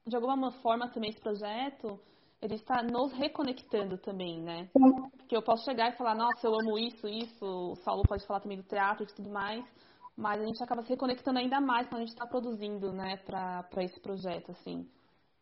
[0.06, 1.98] de alguma forma também esse projeto
[2.42, 4.68] ele está nos reconectando também, né?
[5.18, 8.40] Porque eu posso chegar e falar, nossa, eu amo isso, isso, o Saulo pode falar
[8.40, 9.62] também do teatro e tudo mais,
[10.16, 13.85] mas a gente acaba se reconectando ainda mais quando a gente está produzindo, né, para
[13.85, 14.87] esse projeto, assim.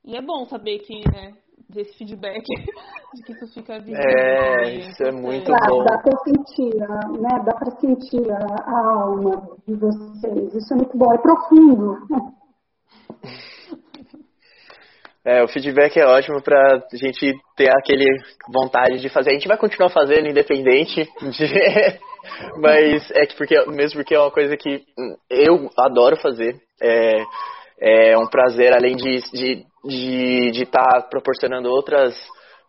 [0.04, 1.36] E é bom saber que, né,
[1.68, 2.42] desse feedback,
[3.14, 4.00] de que isso fica visível.
[4.00, 5.84] É, isso é muito dá, bom.
[5.84, 10.96] Dá para sentir, né, dá para sentir a, a alma de vocês, isso é muito
[10.98, 11.96] bom, é profundo.
[15.28, 18.06] É, o feedback é ótimo pra gente ter aquele
[18.50, 19.28] vontade de fazer.
[19.28, 21.98] A gente vai continuar fazendo independente, de...
[22.56, 24.84] mas é que porque mesmo porque é uma coisa que
[25.28, 26.56] eu adoro fazer.
[26.80, 27.22] É,
[27.78, 32.18] é um prazer além de estar de, de, de tá proporcionando outras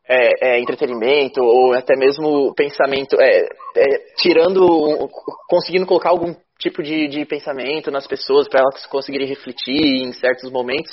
[0.05, 3.85] é, é, entretenimento ou até mesmo pensamento, é, é
[4.17, 5.09] tirando,
[5.47, 10.51] conseguindo colocar algum tipo de, de pensamento nas pessoas para elas conseguirem refletir em certos
[10.51, 10.91] momentos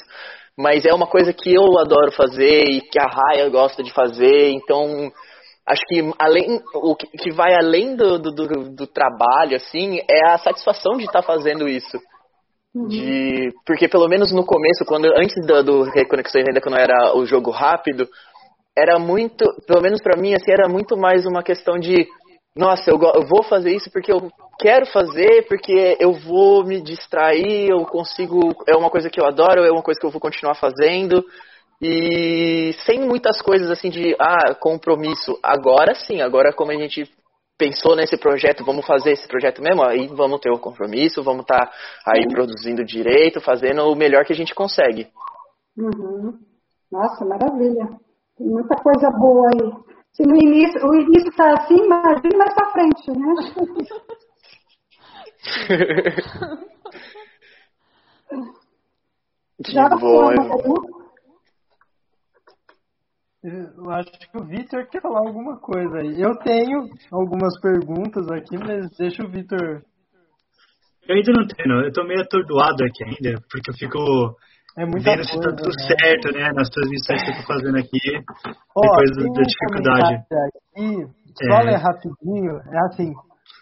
[0.57, 4.51] mas é uma coisa que eu adoro fazer e que a Raya gosta de fazer,
[4.51, 5.13] então
[5.67, 10.97] acho que além o que vai além do, do, do trabalho assim é a satisfação
[10.97, 11.99] de estar tá fazendo isso
[12.73, 12.87] uhum.
[12.87, 17.27] de porque pelo menos no começo quando antes do, do reconexões ainda quando era o
[17.27, 18.09] jogo rápido
[18.79, 22.07] era muito pelo menos para mim assim era muito mais uma questão de
[22.57, 27.69] nossa eu, eu vou fazer isso porque eu quero fazer porque eu vou me distrair,
[27.69, 30.55] eu consigo, é uma coisa que eu adoro, é uma coisa que eu vou continuar
[30.55, 31.23] fazendo.
[31.83, 35.39] E sem muitas coisas assim de ah, compromisso.
[35.43, 37.05] Agora sim, agora como a gente
[37.59, 41.67] pensou nesse projeto, vamos fazer esse projeto mesmo, aí vamos ter o compromisso, vamos estar
[41.67, 41.73] tá
[42.07, 45.09] aí produzindo direito, fazendo o melhor que a gente consegue.
[45.77, 46.39] Uhum.
[46.91, 47.87] Nossa, maravilha.
[48.39, 49.73] Tem muita coisa boa aí.
[50.17, 53.35] Se no início, o início está assim, imagine mais para frente, né?
[59.63, 60.33] que bom,
[63.45, 66.19] Eu acho que o Vitor quer falar alguma coisa aí.
[66.19, 69.83] Eu tenho algumas perguntas aqui, mas deixa o Vitor.
[71.07, 73.99] Eu ainda não tenho, eu tô meio atordoado aqui ainda, porque eu fico
[74.79, 75.97] é vendo se tá tudo né?
[75.99, 77.99] certo, né, nas transmissões que eu tô fazendo aqui,
[78.77, 80.15] Ó, depois da dificuldade.
[80.15, 81.07] Aqui,
[81.49, 81.63] só é.
[81.63, 83.13] ler rapidinho, é assim,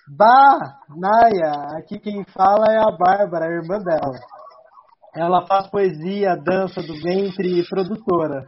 [0.06, 0.58] Bah,
[0.90, 4.12] Naya, aqui quem fala é a Bárbara, a irmã dela.
[5.16, 8.46] Ela faz poesia, dança do ventre e produtora.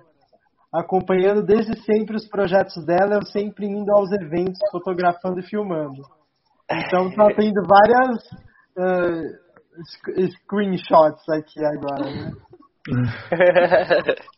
[0.75, 6.03] Acompanhando desde sempre os projetos dela, eu sempre indo aos eventos, fotografando e filmando.
[6.71, 8.19] Então tá tendo várias
[8.77, 9.47] uh,
[10.43, 12.33] screenshots aqui agora, né?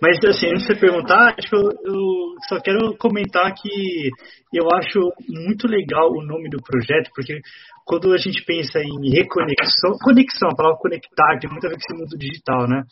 [0.00, 4.10] Mas assim, antes de você perguntar, acho que eu, eu, só quero comentar que
[4.54, 7.40] eu acho muito legal o nome do projeto, porque
[7.84, 11.80] quando a gente pensa em reconexão, conexão, a palavra conectar tem muito a ver com
[11.80, 12.84] esse mundo digital, né?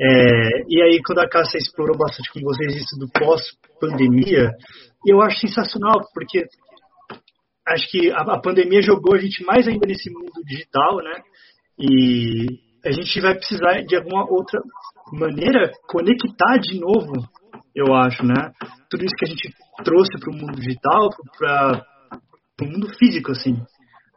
[0.00, 4.50] É, e aí quando a Cássia explorou bastante com vocês isso do pós-pandemia,
[5.06, 6.44] eu acho sensacional, porque
[7.68, 11.20] acho que a, a pandemia jogou a gente mais ainda nesse mundo digital, né?
[11.78, 14.60] E a gente vai precisar de alguma outra
[15.12, 17.12] maneira conectar de novo,
[17.74, 18.50] eu acho, né?
[18.90, 19.52] Tudo isso que a gente
[19.84, 21.84] trouxe para o mundo digital, para
[22.62, 23.60] o mundo físico, assim.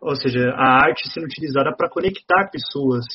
[0.01, 3.05] Ou seja, a arte sendo utilizada para conectar pessoas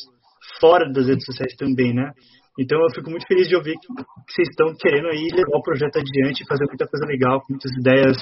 [0.61, 2.13] fora das redes sociais também, né?
[2.59, 3.89] Então eu fico muito feliz de ouvir que,
[4.31, 8.17] vocês estão querendo aí levar o projeto adiante fazer muita coisa legal, muitas ideias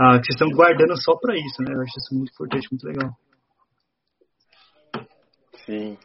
[0.00, 1.74] ah, que vocês estão guardando só para isso, né?
[1.74, 3.10] Eu acho isso muito importante, muito legal.
[5.64, 5.98] Sim.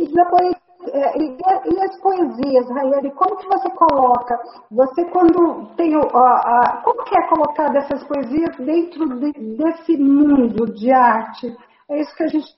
[0.00, 0.54] E depois,
[0.94, 4.40] é, e, e, as poesias, Raiane, como que você coloca?
[4.70, 9.98] Você quando tem o, a, a, como que é colocar essas poesias dentro de, desse
[9.98, 11.54] mundo de arte?
[11.90, 12.56] É isso que a gente,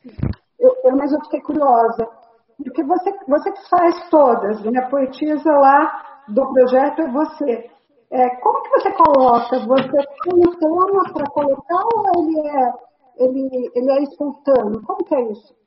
[0.60, 2.08] eu, eu, mas eu fiquei curiosa,
[2.62, 4.78] porque você, você que faz todas, né?
[4.78, 7.70] A poetisa lá do projeto é você.
[8.12, 9.58] É, como que você coloca?
[9.58, 12.72] Você tem um tema para colocar ou ele é,
[13.16, 14.80] ele, ele é espontâneo?
[14.86, 15.61] Como que é isso?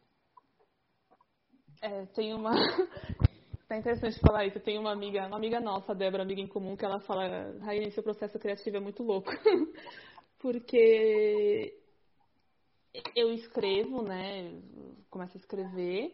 [1.85, 2.49] É, tem uma.
[3.69, 4.59] tá interessante falar isso.
[4.59, 7.91] Tem uma amiga, uma amiga nossa, a Débora, amiga em comum, que ela fala: Raine,
[7.91, 9.29] seu processo criativo é muito louco.
[10.39, 11.77] Porque
[13.15, 14.59] eu escrevo, né?
[15.11, 16.11] Começo a escrever.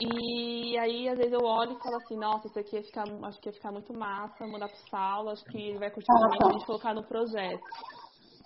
[0.00, 3.40] E aí, às vezes, eu olho e falo assim, nossa, isso aqui ia ficar, acho
[3.40, 6.52] que ia ficar muito massa, mandar pro Saulo, acho que ele vai curtir muito a
[6.52, 7.62] gente colocar no projeto.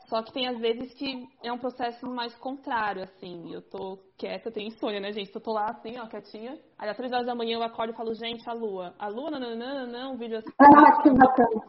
[0.07, 3.53] Só que tem às vezes que é um processo mais contrário, assim.
[3.53, 5.35] Eu tô quieta, tenho insônia, né, gente?
[5.35, 6.59] Eu tô lá assim, ó, quietinha.
[6.79, 8.95] Aí às três horas da manhã eu acordo e falo, gente, a lua.
[8.99, 10.51] A lua, não, não, não, não, um vídeo assim.
[10.61, 11.63] Ah, que bacana.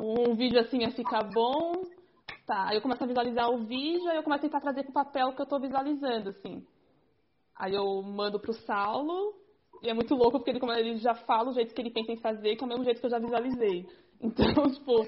[0.00, 1.72] Um vídeo assim ia ficar bom.
[2.46, 2.68] Tá.
[2.68, 5.32] Aí eu começo a visualizar o vídeo, aí eu começo a tentar trazer pro papel
[5.32, 6.66] que eu tô visualizando, assim.
[7.54, 9.34] Aí eu mando pro Saulo,
[9.82, 12.20] e é muito louco porque ele, ele já fala o jeito que ele pensa em
[12.20, 13.86] fazer, que é o mesmo jeito que eu já visualizei.
[14.22, 15.06] Então, tipo.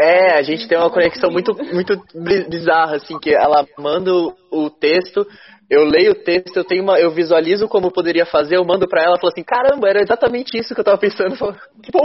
[0.00, 2.00] É, a gente tem uma conexão muito, muito
[2.48, 4.12] bizarra, assim, que ela manda
[4.50, 5.26] o texto,
[5.68, 9.02] eu leio o texto, eu tenho uma, eu visualizo como poderia fazer, eu mando pra
[9.02, 11.34] ela e falo assim, caramba, era exatamente isso que eu tava pensando.
[11.36, 12.00] Falo, que bom!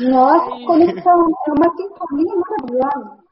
[0.00, 3.26] Nossa, conexão, é uma sintonia maravilhosa.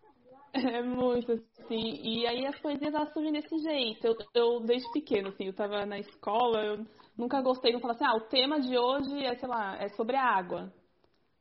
[0.53, 2.01] É muito, assim.
[2.03, 4.07] E aí as poesias elas surgem desse jeito.
[4.07, 6.79] Eu, eu, desde pequeno, assim, eu tava na escola, eu
[7.19, 10.17] nunca gostei de falar assim, ah, o tema de hoje é, sei lá, é sobre
[10.17, 10.71] a água.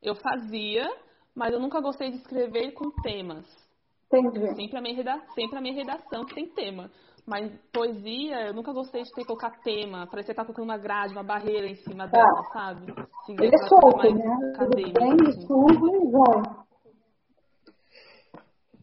[0.03, 0.87] Eu fazia,
[1.33, 3.45] mas eu nunca gostei de escrever com temas.
[4.11, 4.55] Entendi.
[4.55, 6.91] Sempre a minha, redação, sempre a minha redação que tem tema.
[7.25, 10.05] Mas poesia, eu nunca gostei de ter que colocar tema.
[10.07, 12.51] Parece que você tá colocando uma grade, uma barreira em cima dela, ah.
[12.51, 12.91] sabe?
[12.91, 14.37] Assim, Ele é solto, né?
[14.93, 15.47] Bem, assim.
[15.47, 16.63] tudo,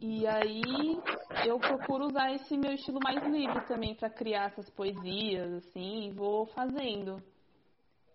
[0.03, 0.99] e aí
[1.47, 6.13] eu procuro usar esse meu estilo mais livre também para criar essas poesias, assim, e
[6.13, 7.23] vou fazendo.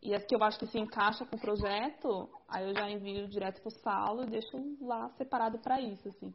[0.05, 3.27] E as que eu acho que se encaixa com o projeto, aí eu já envio
[3.27, 6.31] direto pro Saulo e deixo lá separado para isso, assim.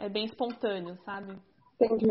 [0.00, 1.38] É bem espontâneo, sabe?
[1.80, 2.10] Entendi.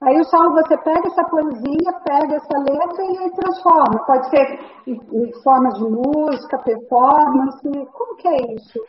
[0.00, 4.06] Aí o Saulo, você pega essa poesia, pega essa letra e aí transforma.
[4.06, 7.92] Pode ser em, formas de música, performance.
[7.92, 8.80] Como que é isso?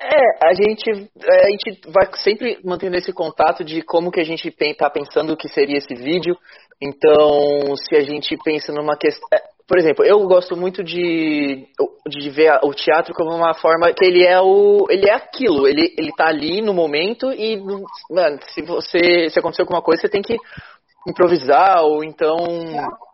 [0.00, 4.48] É, a gente, a gente vai sempre mantendo esse contato de como que a gente
[4.48, 6.36] está pensando que seria esse vídeo.
[6.78, 9.26] Então, se a gente pensa numa questão.
[9.68, 11.66] Por exemplo, eu gosto muito de,
[12.08, 14.86] de ver o teatro como uma forma que ele é o.
[14.88, 17.60] ele é aquilo, ele, ele tá ali no momento e
[18.10, 19.28] mano, se você.
[19.28, 20.38] se acontecer alguma coisa, você tem que
[21.06, 22.36] improvisar, ou então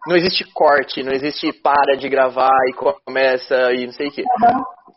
[0.07, 2.72] não existe corte, não existe para de gravar e
[3.05, 4.22] começa e não sei o que.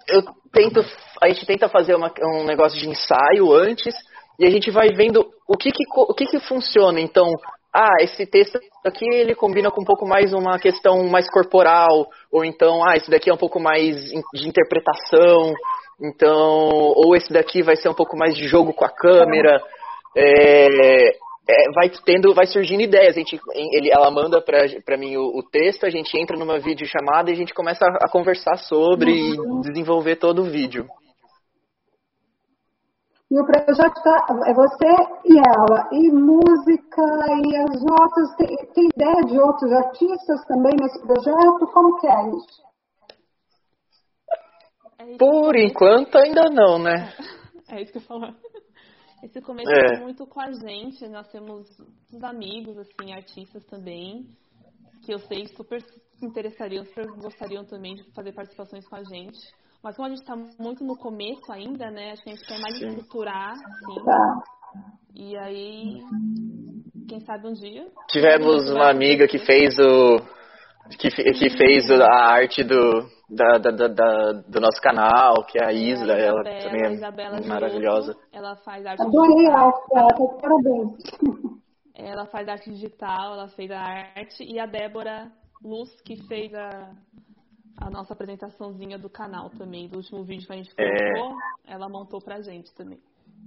[0.10, 0.22] Eu
[0.54, 0.86] tento
[1.20, 3.96] a gente tenta fazer uma, um negócio de ensaio antes
[4.40, 7.00] e a gente vai vendo o que que, o que que funciona.
[7.00, 7.32] Então,
[7.80, 12.44] ah, esse texto aqui ele combina com um pouco mais uma questão mais corporal, ou
[12.44, 13.96] então, ah, esse daqui é um pouco mais
[14.34, 15.54] de interpretação,
[16.02, 19.62] então, ou esse daqui vai ser um pouco mais de jogo com a câmera.
[20.16, 21.10] É,
[21.50, 23.16] é, vai tendo, vai surgindo ideias.
[23.16, 27.30] A gente, ele, ela manda para mim o, o, texto, a gente entra numa videochamada
[27.30, 29.60] e a gente começa a, a conversar sobre uhum.
[29.60, 30.88] e desenvolver todo o vídeo.
[33.30, 34.88] E o projeto tá, é você
[35.26, 37.04] e ela, e música,
[37.46, 38.36] e as outras.
[38.38, 41.68] Tem, tem ideia de outros artistas também nesse projeto?
[41.74, 42.68] Como que é isso?
[45.00, 47.14] É Por enquanto ainda não, né?
[47.70, 48.34] É isso que eu falar.
[49.22, 50.00] Esse começo é.
[50.00, 51.68] muito com a gente, nós temos
[52.14, 54.26] uns amigos, assim, artistas também,
[55.04, 59.38] que eu sei super se interessariam, super gostariam também de fazer participações com a gente.
[59.88, 62.12] Mas como a gente está muito no começo ainda, né?
[62.12, 64.04] Acho que a gente quer mais estruturar, sim.
[64.04, 64.44] Tá.
[65.16, 66.02] E aí,
[67.08, 67.88] quem sabe um dia.
[68.10, 70.18] Tivemos uma amiga que fez o.
[71.00, 75.72] Que, que fez a arte do, da, da, da, do nosso canal, que é a
[75.72, 78.18] Isla, é, a ela Isabela, também é Isabela maravilhosa.
[78.34, 81.58] ela faz arte Adorei a arte dela, parabéns.
[81.96, 85.32] Ela faz arte digital, ela fez a arte, e a Débora
[85.64, 86.92] Luz, que fez a,
[87.78, 91.14] a nossa apresentaçãozinha do canal também, do último vídeo que a gente é.
[91.14, 91.74] colocou, é...
[91.74, 93.00] ela montou pra gente também.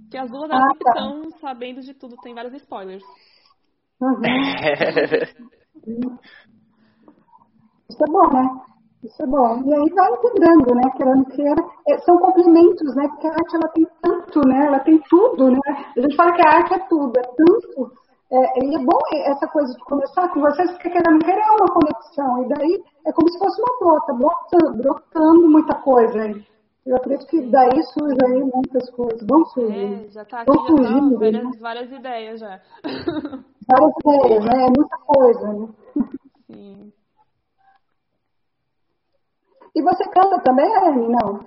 [0.09, 1.37] Que as duas ah, estão tá.
[1.39, 3.03] sabendo de tudo, tem vários spoilers.
[3.99, 4.21] Uhum.
[7.89, 8.61] Isso é bom, né?
[9.03, 9.63] Isso é bom.
[9.65, 10.91] E aí vai integrando, né?
[10.95, 11.63] Querendo queira.
[11.89, 13.07] É, são complementos, né?
[13.09, 14.65] Porque a arte ela tem tanto, né?
[14.67, 15.59] Ela tem tudo, né?
[15.97, 18.00] A gente fala que a arte é tudo, é tanto
[18.31, 22.43] É, e é bom essa coisa de conversar com vocês, porque querendo criar uma conexão.
[22.43, 26.47] E daí é como se fosse uma brota, brotando, brotando muita coisa aí.
[26.85, 29.21] Eu acredito que daí surge aí muitas coisas.
[29.27, 30.05] Vão surgir.
[30.05, 31.51] É, já tá aqui, já tá várias, né?
[31.59, 32.61] várias ideias já.
[33.67, 34.65] Várias ideias, né?
[34.65, 35.69] É muita coisa, né?
[36.47, 36.93] Sim.
[39.75, 41.09] E você canta também, Anne?
[41.09, 41.45] Não?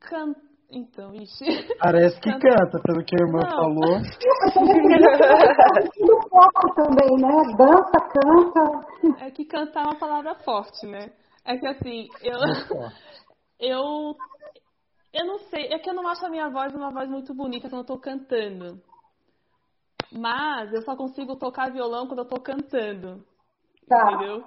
[0.00, 0.40] Canta.
[0.72, 1.44] Então, ixi.
[1.78, 3.50] Parece que canta, pelo que a irmã não.
[3.50, 4.00] falou.
[6.00, 7.42] Do foco também, né?
[7.58, 8.64] Dança, canta.
[9.24, 11.12] É que cantar é uma palavra forte, né?
[11.44, 12.38] É que assim, eu.
[13.60, 14.16] eu.
[15.12, 17.68] Eu não sei, é que eu não acho a minha voz uma voz muito bonita
[17.68, 18.80] quando eu tô cantando.
[20.10, 23.22] Mas eu só consigo tocar violão quando eu tô cantando.
[23.86, 24.10] Tá.
[24.10, 24.42] Entendeu?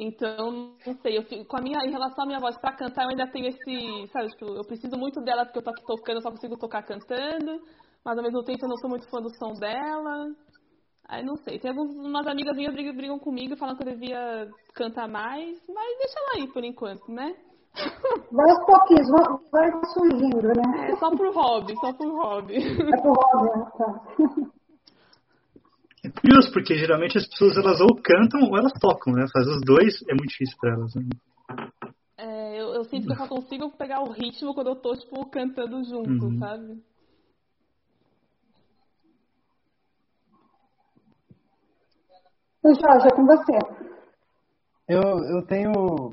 [0.00, 3.02] Então, não sei, eu fico, com a minha, em relação à minha voz para cantar,
[3.02, 6.18] eu ainda tenho esse, sabe, tipo, eu preciso muito dela porque eu tô aqui tocando,
[6.18, 7.60] eu só consigo tocar cantando,
[8.04, 10.28] mas ao mesmo tempo eu não sou muito fã do som dela.
[11.08, 15.08] Aí não sei, tem algumas amigas minhas brigam, brigam comigo falando que eu devia cantar
[15.08, 17.34] mais, mas deixa ela aí por enquanto, né?
[18.30, 19.08] Vai aos pouquinhos,
[19.50, 20.90] vai surgindo, né?
[20.90, 22.56] É só pro hobby, só pro hobby.
[22.56, 23.70] É pro hobby, né?
[23.78, 24.57] tá.
[26.04, 29.26] É curioso, porque geralmente as pessoas elas ou cantam ou elas tocam, né?
[29.32, 30.94] Fazer os dois é muito difícil para elas.
[30.94, 31.02] Né?
[32.16, 35.26] É, eu, eu, sinto que eu só consigo pegar o ritmo quando eu tô, tipo,
[35.26, 36.38] cantando junto, uhum.
[36.38, 36.82] sabe?
[42.64, 43.58] Jorge, é com você.
[44.88, 46.12] Eu, eu tenho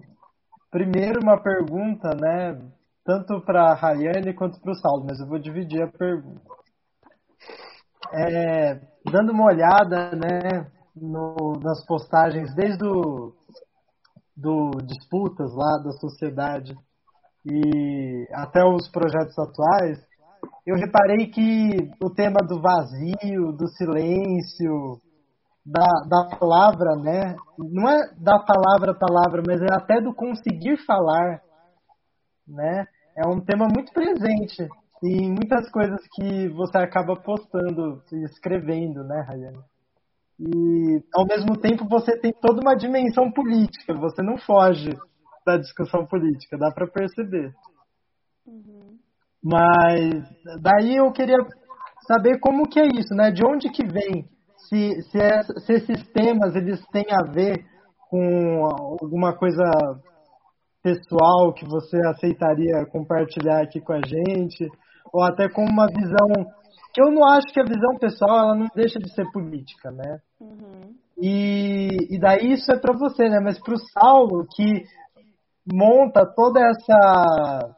[0.71, 2.59] primeiro uma pergunta, né?
[3.03, 6.41] Tanto para a Rayane quanto para o Saulo, mas eu vou dividir a pergunta.
[8.13, 8.79] É,
[9.11, 13.33] dando uma olhada, né, no, nas postagens desde do,
[14.35, 16.75] do disputas lá da sociedade
[17.45, 19.99] e até os projetos atuais,
[20.65, 24.99] eu reparei que o tema do vazio, do silêncio,
[25.65, 27.35] da, da palavra, né?
[27.57, 31.41] Não é da palavra palavra, mas é até do conseguir falar,
[32.47, 32.85] né?
[33.17, 34.67] É um tema muito presente
[35.03, 39.63] e muitas coisas que você acaba postando e escrevendo, né, Rayane?
[40.39, 44.89] E ao mesmo tempo você tem toda uma dimensão política, você não foge
[45.45, 47.53] da discussão política, dá para perceber.
[48.45, 48.97] Uhum.
[49.43, 50.23] Mas
[50.61, 51.37] daí eu queria
[52.07, 53.31] saber como que é isso, né?
[53.31, 54.27] De onde que vem?
[54.69, 57.63] Se, se, é, se esses temas eles têm a ver
[58.09, 59.63] com alguma coisa
[60.81, 64.69] pessoal que você aceitaria compartilhar aqui com a gente,
[65.13, 66.27] ou até com uma visão
[66.93, 70.19] que eu não acho que a visão pessoal ela não deixa de ser política, né?
[70.39, 70.95] Uhum.
[71.21, 73.39] E, e daí isso é para você, né?
[73.41, 74.83] Mas para o Saulo que
[75.71, 77.75] monta toda essa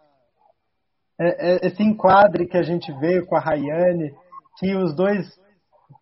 [1.20, 4.12] é, é, esse enquadre que a gente vê com a Rayane,
[4.60, 5.28] que os dois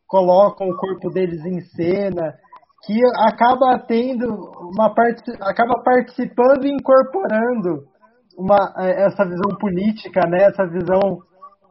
[0.08, 2.38] colocam o corpo deles em cena,
[2.86, 4.28] que acaba tendo
[4.74, 7.88] uma parte, acaba participando e incorporando
[8.38, 10.44] uma, é, essa visão política, né?
[10.44, 11.20] Essa visão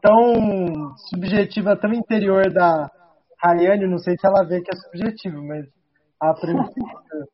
[0.00, 2.90] tão subjetiva, tão interior da
[3.42, 5.66] Rayane, não sei se ela vê que é subjetivo, mas
[6.20, 7.28] a princípio.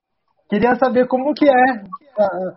[0.49, 2.55] Queria saber como que é uh,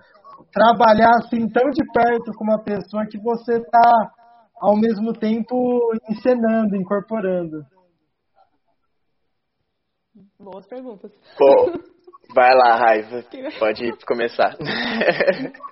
[0.51, 4.11] trabalhar assim tão de perto com uma pessoa que você está
[4.59, 7.63] ao mesmo tempo encenando, incorporando.
[10.39, 11.11] Boas perguntas.
[11.39, 11.74] Bom,
[12.34, 13.24] vai lá, Raiva.
[13.59, 14.55] Pode começar.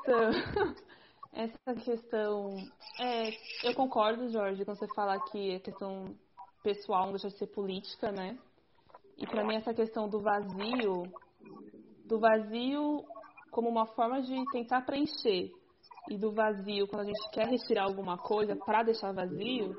[0.04, 0.91] Então,
[1.34, 2.56] essa questão.
[3.00, 3.32] É,
[3.64, 6.16] eu concordo, Jorge, quando você fala que a questão
[6.64, 8.38] pessoal não deixa de ser política, né?
[9.18, 11.04] E para mim essa questão do vazio,
[12.06, 13.04] do vazio
[13.52, 15.52] como uma forma de tentar preencher
[16.10, 19.76] e do vazio quando a gente quer retirar alguma coisa para deixar vazio,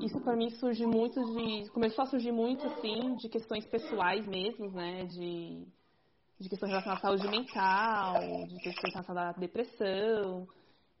[0.00, 4.70] isso para mim surge muito de começou a surgir muito assim de questões pessoais mesmo,
[4.70, 5.04] né?
[5.06, 5.66] De
[6.40, 10.48] de questões relacionadas à saúde mental, de questões relacionadas à depressão,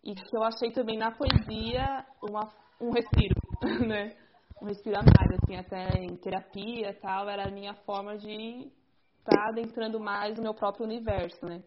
[0.02, 2.48] e que eu achei também na poesia uma,
[2.80, 3.34] um respiro,
[3.86, 4.16] né?
[4.60, 8.70] Um respiro a mais, assim, até em terapia tal, era a minha forma de
[9.18, 11.62] estar tá adentrando mais no meu próprio universo, né?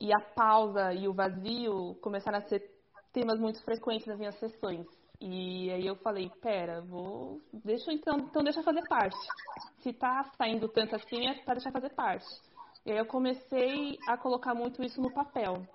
[0.00, 2.62] E a pausa e o vazio começaram a ser
[3.12, 4.86] temas muito frequentes nas minhas sessões.
[5.20, 7.40] E aí eu falei, pera, vou.
[7.52, 9.16] Deixa então, então deixa fazer parte.
[9.80, 12.26] Se tá saindo tanto assim, é para deixar fazer parte.
[12.84, 15.66] E aí eu comecei a colocar muito isso no papel.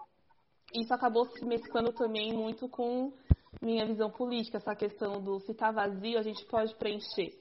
[0.74, 3.14] Isso acabou se mesclando também muito com
[3.62, 7.32] minha visão política, essa questão do se está vazio, a gente pode preencher.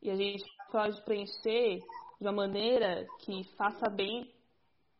[0.00, 1.80] E a gente pode preencher
[2.20, 4.32] de uma maneira que faça bem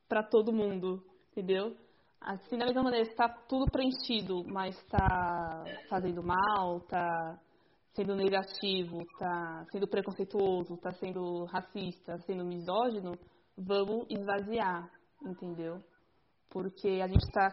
[0.08, 1.76] para todo mundo, entendeu?
[2.20, 7.38] Assim, da mesma maneira, está tudo preenchido, mas está fazendo mal, está
[7.94, 13.12] sendo negativo, está sendo preconceituoso, está sendo racista, sendo misógino,
[13.56, 14.90] vamos esvaziar,
[15.22, 15.82] entendeu?
[16.50, 17.50] Porque a gente está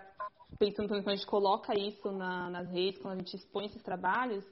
[0.60, 4.45] pensando, quando a gente coloca isso na, nas redes, quando a gente expõe esses trabalhos,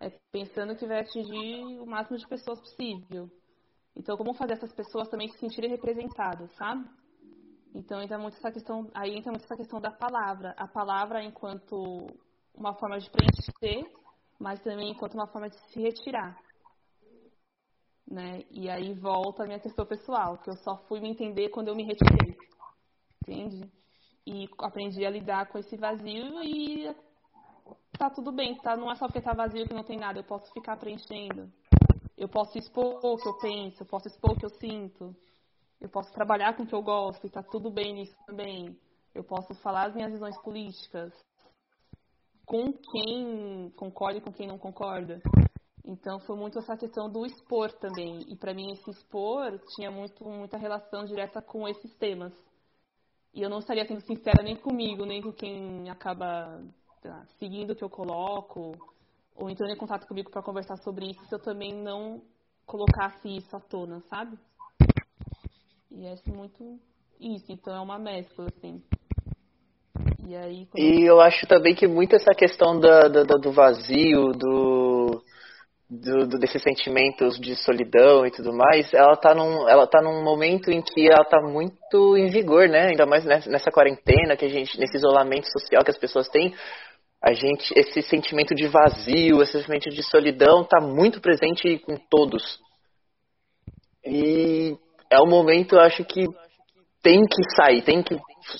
[0.00, 3.30] é pensando que vai atingir o máximo de pessoas possível.
[3.96, 6.88] Então, como fazer essas pessoas também se sentirem representadas, sabe?
[7.74, 10.54] Então, entra muito essa questão, aí entra muito essa questão da palavra.
[10.56, 12.06] A palavra enquanto
[12.54, 13.90] uma forma de preencher,
[14.38, 16.38] mas também enquanto uma forma de se retirar.
[18.10, 18.44] Né?
[18.50, 21.76] E aí volta a minha questão pessoal, que eu só fui me entender quando eu
[21.76, 22.36] me retirei.
[23.22, 23.70] Entende?
[24.26, 26.94] E aprendi a lidar com esse vazio e
[27.98, 28.76] tá tudo bem, tá?
[28.76, 31.52] Não é só porque tá vazio que não tem nada, eu posso ficar preenchendo.
[32.16, 35.14] Eu posso expor o que eu penso, eu posso expor o que eu sinto.
[35.80, 38.76] Eu posso trabalhar com o que eu gosto e tá tudo bem nisso também.
[39.14, 41.12] Eu posso falar as minhas visões políticas
[42.44, 45.20] com quem concorda e com quem não concorda.
[45.88, 48.20] Então foi muito essa questão do expor também.
[48.28, 52.32] E para mim esse expor tinha muito muita relação direta com esses temas.
[53.32, 56.62] E eu não estaria sendo sincera nem comigo, nem com quem acaba
[57.02, 58.72] lá, seguindo o que eu coloco
[59.34, 62.20] ou entrando em contato comigo para conversar sobre isso se eu também não
[62.66, 64.38] colocasse isso à tona, sabe?
[65.90, 66.78] E é muito
[67.18, 68.82] isso, então é uma mescla, assim.
[70.26, 70.82] E, aí, quando...
[70.82, 75.22] e eu acho também que muito essa questão da, da, do vazio, do,
[75.90, 80.22] do, do, desses sentimentos de solidão e tudo mais, ela tá, num, ela tá num
[80.22, 82.88] momento em que ela tá muito em vigor, né?
[82.88, 86.54] Ainda mais nessa, nessa quarentena, que a gente, nesse isolamento social que as pessoas têm,
[87.24, 92.60] a gente, esse sentimento de vazio, esse sentimento de solidão tá muito presente com todos.
[94.04, 94.76] E
[95.10, 96.26] é o momento, eu acho que
[97.02, 98.16] tem que sair, tem que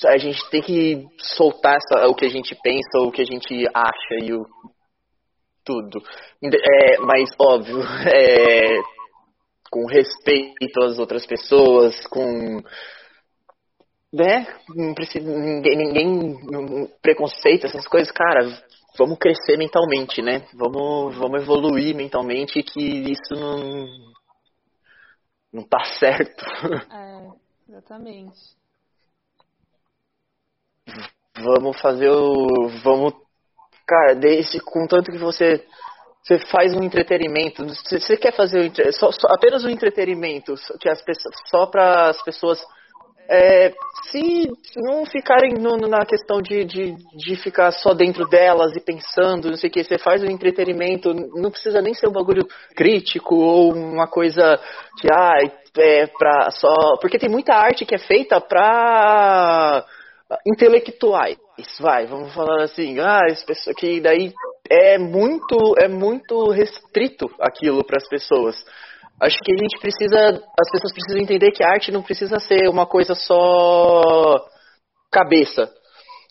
[0.06, 3.66] a gente tem que soltar essa, o que a gente pensa, o que a gente
[3.74, 4.44] acha e o
[5.68, 6.02] tudo.
[6.42, 8.80] É, mas óbvio, é,
[9.70, 12.62] com respeito às outras pessoas, com
[14.10, 14.46] né?
[14.74, 18.40] Não precisa ninguém, ninguém preconceito essas coisas, cara.
[18.98, 20.46] Vamos crescer mentalmente, né?
[20.54, 23.86] Vamos, vamos evoluir mentalmente que isso não
[25.52, 26.44] não tá certo.
[26.90, 27.28] É,
[27.68, 28.58] exatamente.
[31.36, 32.68] Vamos fazer o.
[32.82, 33.27] Vamos.
[33.88, 35.64] Cara, desde, contanto que você.
[36.22, 37.64] Você faz um entretenimento.
[37.64, 42.22] Você, você quer fazer só, só, apenas um entretenimento que as pessoas, só para as
[42.22, 42.62] pessoas
[43.30, 43.72] é,
[44.10, 49.50] se não ficarem no, na questão de, de, de, ficar só dentro delas e pensando,
[49.50, 53.34] não sei o que, você faz o entretenimento, não precisa nem ser um bagulho crítico
[53.34, 54.58] ou uma coisa
[54.98, 55.34] que, ah,
[55.78, 56.96] é pra só.
[57.00, 59.84] Porque tem muita arte que é feita pra
[60.46, 61.36] intelectuais,
[61.80, 64.32] vai, vamos falar assim, ah, pessoas que daí
[64.70, 68.56] é muito, é muito restrito aquilo para as pessoas.
[69.20, 72.68] Acho que a gente precisa, as pessoas precisam entender que a arte não precisa ser
[72.68, 74.46] uma coisa só
[75.10, 75.72] cabeça.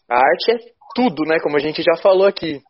[0.09, 0.57] A arte é
[0.95, 1.37] tudo, né?
[1.41, 2.61] Como a gente já falou aqui.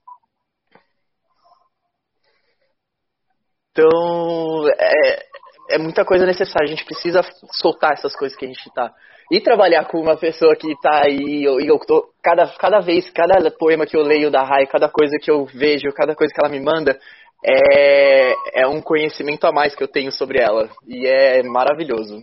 [3.71, 5.23] Então, é,
[5.71, 6.65] é muita coisa necessária.
[6.65, 8.91] A gente precisa soltar essas coisas que a gente tá.
[9.29, 13.09] E trabalhar com uma pessoa que tá aí, e eu, eu tô, cada, cada vez,
[13.09, 16.39] cada poema que eu leio da Rai, cada coisa que eu vejo, cada coisa que
[16.39, 16.97] ela me manda,
[17.43, 20.69] é, é um conhecimento a mais que eu tenho sobre ela.
[20.87, 22.21] E é maravilhoso.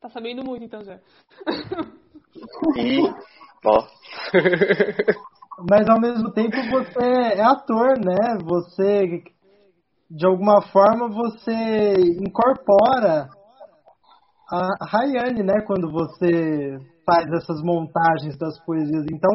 [0.00, 0.98] Tá sabendo muito então já.
[2.76, 3.00] E,
[3.64, 3.86] ó.
[5.68, 7.04] Mas ao mesmo tempo você
[7.34, 8.38] é ator, né?
[8.44, 9.22] Você,
[10.10, 13.28] de alguma forma, você incorpora
[14.50, 15.62] a Rayane, né?
[15.66, 19.06] Quando você faz essas montagens das poesias.
[19.12, 19.32] Então,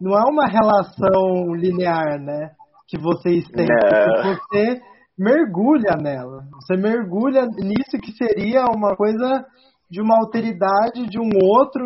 [0.00, 2.50] não é uma relação linear, né?
[2.86, 3.66] Que vocês têm.
[3.66, 4.80] Você
[5.18, 6.44] mergulha nela.
[6.54, 9.44] Você mergulha nisso que seria uma coisa
[9.90, 11.80] de uma alteridade de um outro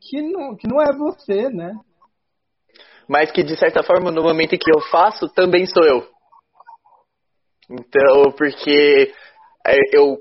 [0.00, 1.72] que não, que não é você, né?
[3.08, 6.02] Mas que de certa forma no momento em que eu faço também sou eu.
[7.70, 9.12] Então, porque
[9.66, 10.18] é, eu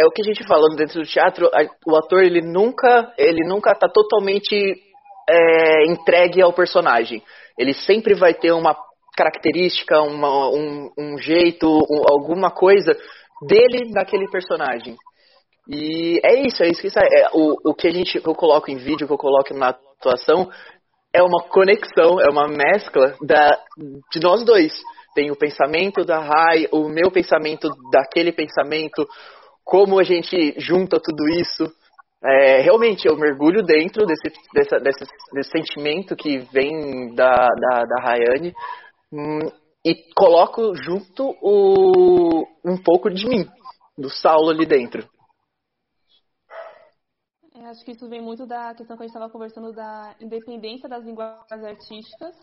[0.00, 1.50] é o que a gente falando dentro do teatro,
[1.86, 4.54] o ator ele nunca ele nunca tá totalmente
[5.28, 7.22] é, entregue ao personagem.
[7.58, 8.76] Ele sempre vai ter uma
[9.16, 12.96] característica, uma, um, um, jeito, um, alguma coisa
[13.46, 14.96] dele naquele personagem.
[15.68, 18.76] E é isso, é isso que é, o, o que a gente eu coloco em
[18.76, 20.50] vídeo, que eu coloco na atuação,
[21.14, 23.58] é uma conexão, é uma mescla da,
[24.10, 24.72] de nós dois.
[25.14, 29.06] Tem o pensamento da Rai, o meu pensamento daquele pensamento,
[29.64, 31.64] como a gente junta tudo isso.
[32.24, 38.00] É, realmente, eu mergulho dentro desse, dessa, desse, desse sentimento que vem da, da, da
[38.00, 38.52] Rayane
[39.12, 39.40] hum,
[39.84, 43.48] e coloco junto o, um pouco de mim,
[43.98, 45.08] do Saulo ali dentro.
[47.56, 50.88] É, acho que isso vem muito da questão que a gente estava conversando da independência
[50.88, 52.36] das linguagens artísticas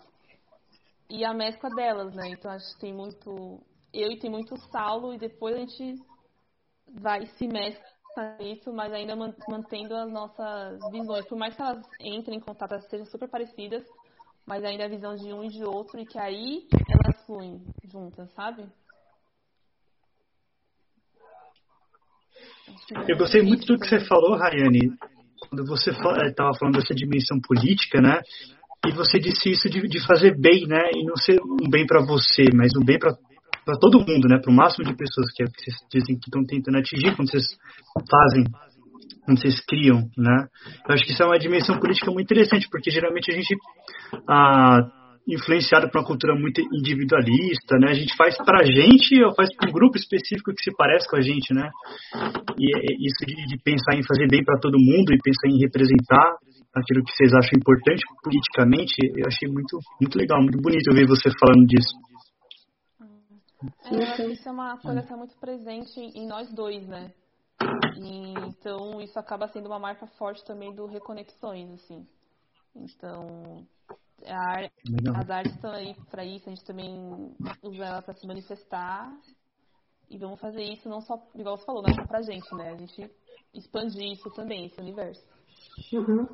[1.09, 2.30] e a mescla delas, né?
[2.30, 3.59] Então acho que tem muito
[3.93, 5.95] eu e tem muito Saulo e depois a gente
[6.94, 7.86] vai se mescla
[8.40, 11.26] nisso, mas ainda mantendo as nossas visões.
[11.28, 13.84] Por mais que elas entrem em contato, elas sejam super parecidas,
[14.46, 17.62] mas ainda a visão de um e de outro, e que aí elas fluem
[17.92, 18.66] juntas, sabe?
[23.08, 24.92] Eu gostei muito do que você falou, Rayane,
[25.48, 28.20] quando você estava falando dessa dimensão política, né?
[28.88, 30.90] E você disse isso de, de fazer bem, né?
[30.96, 33.16] E não ser um bem para você, mas um bem para
[33.70, 34.39] para todo mundo, né?
[34.41, 37.45] Para o máximo de pessoas que, vocês dizem que estão tentando atingir quando vocês
[38.09, 38.43] fazem,
[39.24, 40.47] quando vocês criam, né?
[40.88, 43.53] Eu acho que isso é uma dimensão política muito interessante, porque geralmente a gente
[44.28, 44.89] ah,
[45.28, 47.91] influenciado por uma cultura muito individualista, né?
[47.91, 51.07] A gente faz para a gente ou faz para um grupo específico que se parece
[51.07, 51.70] com a gente, né?
[52.57, 56.41] E isso de, de pensar em fazer bem para todo mundo e pensar em representar
[56.74, 61.30] aquilo que vocês acham importante politicamente, eu achei muito, muito legal, muito bonito ver você
[61.38, 62.09] falando disso.
[63.62, 66.88] É, eu acho que isso é uma coisa que está muito presente em nós dois,
[66.88, 67.12] né?
[67.97, 72.07] E, então isso acaba sendo uma marca forte também do Reconexões, assim.
[72.76, 73.68] Então,
[74.26, 79.12] a, as artes estão aí para isso, a gente também usa ela para se manifestar.
[80.10, 82.72] E vamos fazer isso não só, igual você falou, não só pra gente, né?
[82.72, 83.12] A gente
[83.53, 85.24] expandir isso também, esse universo.
[85.93, 86.28] Uhum.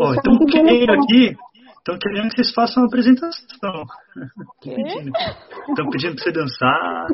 [0.00, 1.36] Ó, então querendo aqui,
[1.84, 3.84] estão querendo que vocês façam uma apresentação.
[5.68, 7.06] Estão pedindo para você dançar.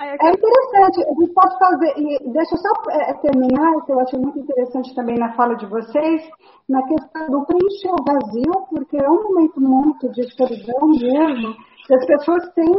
[0.00, 4.18] É interessante, a gente pode fazer, e deixa eu só é, terminar, que eu achei
[4.18, 6.26] muito interessante também na fala de vocês,
[6.66, 11.54] na questão do preencher o vazio, porque é um momento muito de escuridão mesmo,
[11.86, 12.72] que as pessoas têm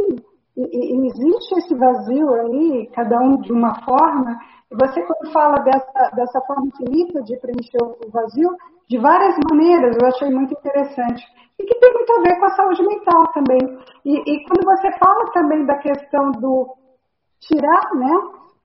[0.58, 4.40] e, existe esse vazio aí, cada um de uma forma.
[4.72, 8.56] Você, quando fala dessa, dessa forma infinita de preencher o vazio,
[8.88, 11.24] de várias maneiras, eu achei muito interessante.
[11.58, 13.60] E que tem muito a ver com a saúde mental também.
[14.06, 16.76] E, e quando você fala também da questão do
[17.40, 18.14] tirar, né?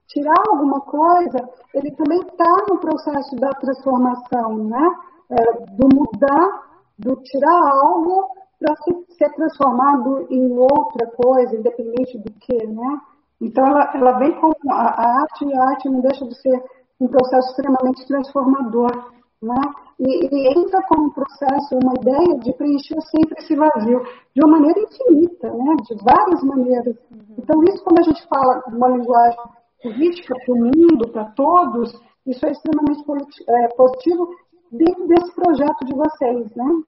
[0.06, 4.94] Tirar alguma coisa, ele também está no processo da transformação, né?
[5.30, 6.62] É, do mudar,
[6.98, 8.28] do tirar algo
[8.60, 8.74] para
[9.16, 13.00] ser transformado em outra coisa, independente do que, né?
[13.40, 16.62] Então, ela, ela vem com a, a, arte, e a arte não deixa de ser
[17.00, 19.12] um processo extremamente transformador,
[19.42, 19.60] né?
[19.98, 24.02] E, e entra como um processo, uma ideia de preencher sempre esse vazio,
[24.34, 25.76] de uma maneira infinita, né?
[25.84, 26.96] De várias maneiras.
[27.36, 29.38] Então, isso, quando a gente fala de uma linguagem
[29.82, 31.92] política para o mundo, para todos,
[32.26, 33.04] isso é extremamente
[33.48, 34.34] é, positivo
[34.72, 36.82] dentro desse projeto de vocês, né?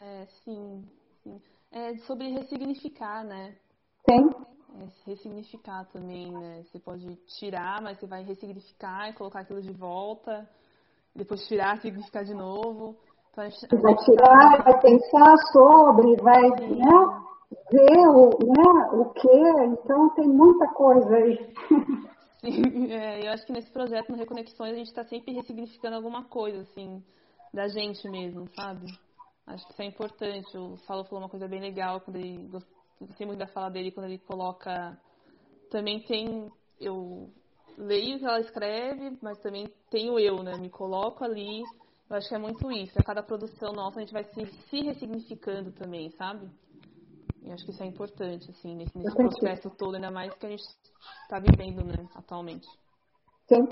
[0.00, 0.82] É, sim,
[1.22, 1.40] sim.
[1.70, 3.54] É sobre ressignificar, né?
[4.12, 4.30] Sim.
[4.80, 6.62] É, ressignificar também, né?
[6.64, 10.48] Você pode tirar, mas você vai ressignificar e colocar aquilo de volta.
[11.14, 12.96] Depois tirar, significar de novo.
[13.30, 17.22] Então, gente, você vai tirar, vai pensar sobre, vai né,
[17.70, 19.64] ver o, né, o que.
[19.66, 21.54] Então tem muita coisa aí.
[22.40, 26.24] Sim, é, eu acho que nesse projeto no Reconexões a gente está sempre ressignificando alguma
[26.24, 27.02] coisa, assim,
[27.52, 28.86] da gente mesmo, sabe?
[29.46, 30.56] Acho que isso é importante.
[30.56, 32.48] O Saulo falou uma coisa bem legal quando ele
[33.06, 34.98] gostei muito da fala dele quando ele coloca
[35.70, 36.50] também tem
[36.80, 37.30] eu
[37.78, 40.56] leio o que ela escreve, mas também tenho eu, né?
[40.56, 41.62] Me coloco ali.
[42.10, 42.98] Eu acho que é muito isso.
[42.98, 46.50] A cada produção nossa a gente vai se, se ressignificando também, sabe?
[47.42, 50.50] Eu acho que isso é importante, assim, nesse, nesse processo todo, ainda mais que a
[50.50, 50.62] gente
[51.22, 52.68] está vivendo, né, atualmente.
[53.48, 53.66] Sim.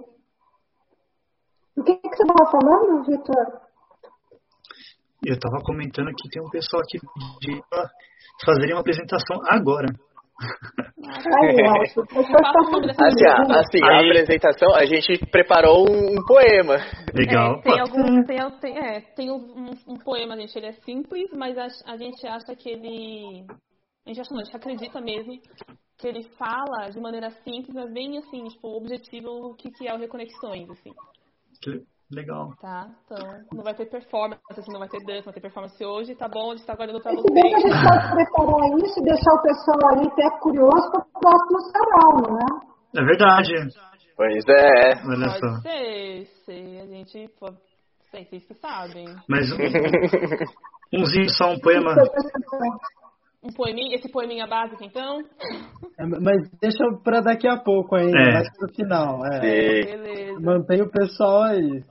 [1.77, 3.70] O que, que você estava falando, Vitor?
[5.25, 6.99] Eu estava comentando que tem um pessoal aqui
[7.41, 7.61] de
[8.45, 9.89] fazerem uma apresentação agora.
[12.99, 16.77] assim, assim a apresentação, a gente preparou um, poema.
[17.15, 17.59] Legal.
[17.59, 21.59] É, tem algum, tem, tem, é, tem um, um, poema, gente, ele é simples, mas
[21.59, 23.45] a, a, gente acha que ele.
[24.07, 25.39] A gente acha não, a gente acredita mesmo
[25.99, 29.95] que ele fala de maneira simples, mas bem assim, tipo, objetivo o que, que é
[29.95, 30.93] o Reconexões, assim.
[31.61, 32.53] Que Legal.
[32.61, 33.19] Tá, então
[33.53, 36.29] não vai ter performance, assim, não vai ter dança, não vai ter performance hoje, tá
[36.29, 36.51] bom?
[36.51, 37.23] A gente tá guardando pra vocês.
[37.23, 40.91] Se bem que a gente pode preparar isso e deixar o pessoal ali até curioso
[40.91, 42.47] para o próximo sarau, né?
[42.97, 43.55] É verdade.
[44.17, 45.01] Pois é.
[45.07, 45.61] Olha pode só.
[45.63, 47.47] ser, se a gente, pô,
[48.11, 49.07] sei, vocês que sabem.
[49.29, 51.95] Mas um, umzinho só, um poema.
[53.43, 55.21] Um poeminha, esse poeminha básico, então?
[55.99, 58.33] É, mas deixa para daqui a pouco ainda, é.
[58.33, 59.25] mais pro final.
[59.27, 59.41] É.
[59.41, 60.41] Beleza.
[60.41, 61.85] Mantém o pessoal aí.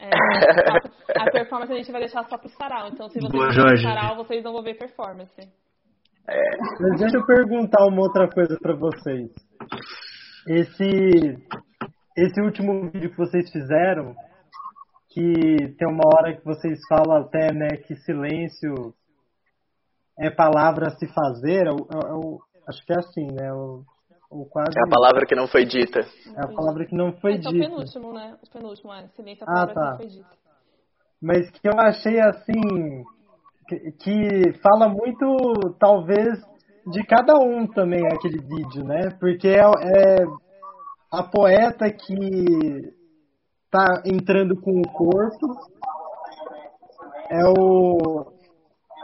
[0.00, 2.88] É, a performance a gente vai deixar só pro sarau.
[2.88, 3.82] Então, se vocês Boa, Jorge.
[3.82, 5.40] sarau, vocês não vão ver performance.
[6.26, 6.56] É.
[6.80, 9.30] Mas deixa eu perguntar uma outra coisa para vocês.
[10.48, 11.36] Esse,
[12.16, 14.14] esse último vídeo que vocês fizeram,
[15.10, 18.94] que tem uma hora que vocês falam até, né, que silêncio
[20.18, 22.38] é palavra a se fazer, eu, eu, eu,
[22.68, 23.52] acho que é assim, né?
[23.52, 23.82] O,
[24.30, 24.78] o quase...
[24.78, 26.00] É a palavra que não foi dita.
[26.00, 27.50] É a palavra que não foi é, dita.
[27.50, 28.36] É o penúltimo, né?
[28.42, 29.08] O penúltimo, é.
[29.08, 29.80] Silêncio é a palavra ah, tá.
[29.80, 30.40] que não foi dita.
[31.20, 33.04] Mas que eu achei assim,
[33.68, 36.40] que, que fala muito, talvez,
[36.86, 39.10] de cada um também aquele vídeo, né?
[39.18, 40.24] Porque é, é
[41.12, 42.94] a poeta que
[43.70, 45.46] tá entrando com o corpo,
[47.30, 48.32] é o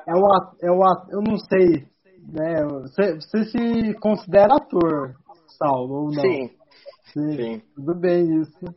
[0.09, 0.27] é o,
[0.63, 1.87] é o eu não sei,
[2.33, 2.65] né?
[2.83, 5.15] Você, você se considera ator,
[5.59, 6.23] Saulo, ou não?
[6.23, 6.51] Sim.
[7.13, 7.37] Sim.
[7.37, 7.63] Sim.
[7.75, 8.75] Tudo bem isso.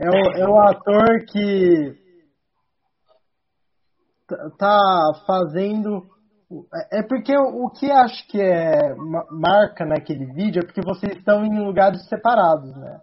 [0.00, 1.98] É o, é o ator que
[4.58, 4.78] tá
[5.26, 6.06] fazendo
[6.92, 8.94] é porque o que acho que é
[9.30, 13.00] marca naquele vídeo é porque vocês estão em lugares separados, né?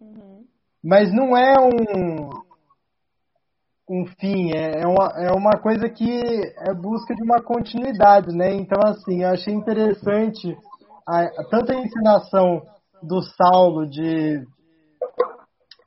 [0.00, 0.44] Uhum.
[0.82, 2.30] Mas não é um,
[3.90, 6.22] um fim, é, é, uma, é uma coisa que
[6.58, 8.54] é busca de uma continuidade, né?
[8.54, 10.56] Então, assim, eu achei interessante
[11.06, 12.62] a, tanto a ensinação
[13.02, 14.46] do Saulo de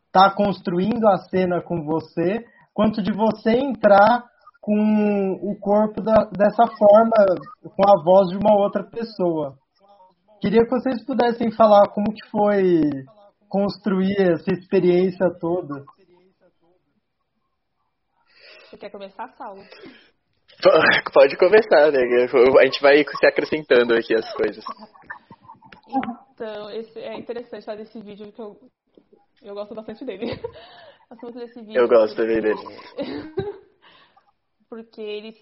[0.08, 4.26] estar tá construindo a cena com você, quanto de você entrar
[4.60, 7.12] com o corpo da, dessa forma,
[7.64, 9.56] com a voz de uma outra pessoa.
[10.42, 12.82] Queria que vocês pudessem falar como que foi
[13.48, 15.86] construir essa experiência toda.
[18.74, 19.62] Você quer começar, Saulo?
[21.14, 22.00] Pode começar, né?
[22.60, 24.66] A gente vai se acrescentando aqui as coisas.
[26.32, 28.60] Então, esse, é interessante fazer esse vídeo que eu,
[29.44, 30.26] eu gosto bastante dele.
[31.12, 31.82] Eu gosto desse vídeo.
[31.82, 32.60] Eu gosto também dele.
[34.68, 35.38] porque ele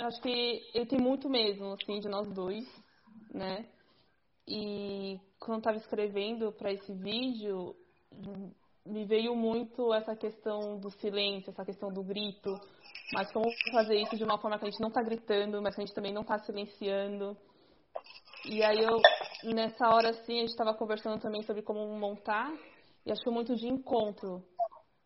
[0.00, 2.66] acho que ele tem muito mesmo assim de nós dois,
[3.32, 3.66] né?
[4.48, 7.76] E quando eu estava escrevendo para esse vídeo,
[8.84, 12.50] me veio muito essa questão do silêncio, essa questão do grito,
[13.12, 15.82] mas como fazer isso de uma forma que a gente não está gritando, mas que
[15.82, 17.36] a gente também não está silenciando.
[18.44, 19.00] E aí eu,
[19.54, 22.52] nessa hora assim, a gente estava conversando também sobre como montar,
[23.06, 24.42] e acho muito de encontro,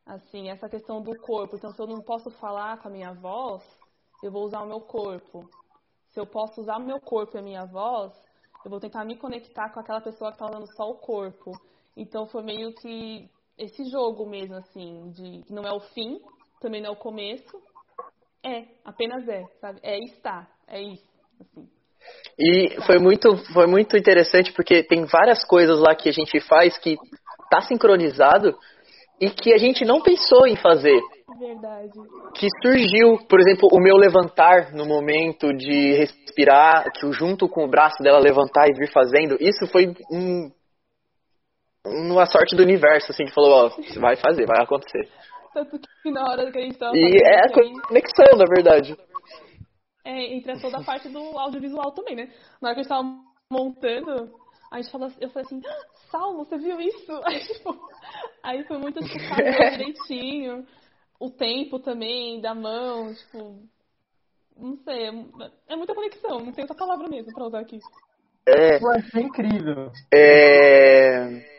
[0.06, 1.56] assim, essa questão do corpo.
[1.56, 3.62] Então, se eu não posso falar com a minha voz,
[4.22, 5.48] eu vou usar o meu corpo.
[6.08, 8.12] Se eu posso usar o meu corpo e a minha voz,
[8.64, 11.52] eu vou tentar me conectar com aquela pessoa que está usando só o corpo.
[11.94, 16.20] Então, foi meio que esse jogo mesmo, assim, de que não é o fim,
[16.60, 17.60] também não é o começo.
[18.44, 19.80] É, apenas é, sabe?
[19.82, 21.08] É estar, é isso,
[21.40, 21.68] assim.
[22.38, 26.78] E foi muito, foi muito interessante porque tem várias coisas lá que a gente faz
[26.78, 26.96] que
[27.50, 28.56] tá sincronizado,
[29.20, 31.00] e que a gente não pensou em fazer.
[31.38, 31.92] Verdade.
[32.34, 37.68] Que surgiu, por exemplo, o meu levantar no momento de respirar, que junto com o
[37.68, 40.50] braço dela levantar e vir fazendo, isso foi um,
[41.86, 45.08] uma sorte do universo, assim, que falou, ó, oh, vai fazer, vai acontecer.
[45.52, 48.96] Tanto que na hora que a gente tava E é a conexão, na verdade.
[50.04, 52.30] É, entre toda a parte do audiovisual também, né?
[52.60, 53.08] Na hora que a gente tava
[53.50, 54.30] montando,
[54.70, 55.62] a gente falou, eu falei assim,
[56.10, 57.12] Saulo, você viu isso?
[57.24, 57.88] Aí, tipo,
[58.42, 59.18] aí foi muito, tipo,
[59.72, 60.66] direitinho.
[61.18, 63.58] O tempo também, da mão, tipo.
[64.54, 67.78] Não sei, é, é muita conexão, não tem outra palavra mesmo pra usar aqui.
[68.46, 68.76] É.
[68.76, 69.90] Eu achei incrível.
[70.12, 71.55] É.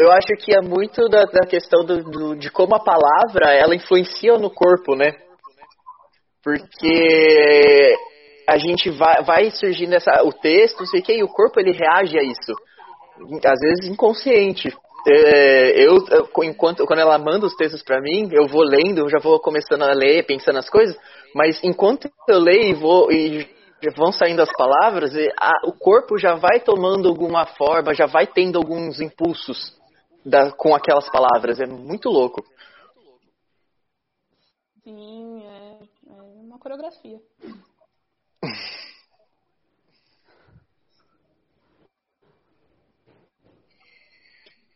[0.00, 3.74] Eu acho que é muito da, da questão do, do, de como a palavra ela
[3.74, 5.10] influencia no corpo, né?
[6.40, 7.96] Porque
[8.48, 11.58] a gente vai, vai surgindo essa, o texto, não sei o que, e o corpo
[11.58, 12.52] ele reage a isso.
[13.44, 14.72] Às vezes inconsciente.
[15.08, 15.96] É, eu,
[16.44, 19.92] enquanto, quando ela manda os textos para mim, eu vou lendo, já vou começando a
[19.92, 20.96] ler, pensando nas coisas,
[21.34, 23.48] mas enquanto eu leio e vou e
[23.96, 28.58] vão saindo as palavras, a, o corpo já vai tomando alguma forma, já vai tendo
[28.58, 29.77] alguns impulsos
[30.28, 31.60] da, com aquelas palavras.
[31.60, 32.42] É muito louco.
[34.84, 37.20] Sim, é, é uma coreografia.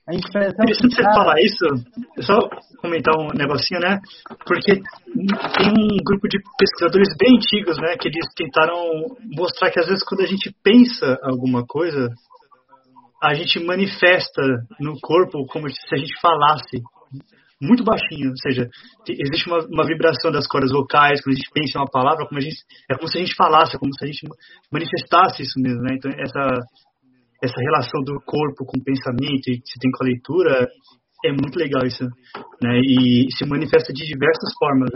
[0.04, 1.64] A impressão Interessante você falar isso,
[2.22, 2.36] só
[2.80, 4.00] comentar um negocinho, né?
[4.44, 7.96] Porque tem um grupo de pesquisadores bem antigos, né?
[7.96, 8.76] Que eles tentaram
[9.36, 12.08] mostrar que às vezes quando a gente pensa alguma coisa,
[13.22, 14.42] a gente manifesta
[14.80, 16.82] no corpo como se a gente falasse
[17.62, 18.66] muito baixinho, ou seja,
[19.08, 22.58] existe uma, uma, vibração das cordas vocais, quando a gente pensa uma palavra, como gente,
[22.90, 24.26] é como se a gente falasse, é como se a gente
[24.72, 25.94] manifestasse isso mesmo, né?
[25.94, 26.58] Então, essa,
[27.40, 30.66] essa relação do corpo com o pensamento e que se tem com a leitura
[31.24, 32.02] é muito legal isso.
[32.60, 32.80] né?
[32.82, 34.90] E se manifesta de diversas formas.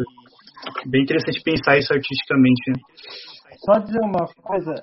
[0.86, 2.70] Bem interessante pensar isso artisticamente.
[2.70, 2.80] Né?
[3.64, 4.74] Só dizer uma coisa,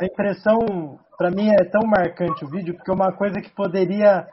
[0.00, 4.26] a impressão para mim é tão marcante o vídeo porque é uma coisa que poderia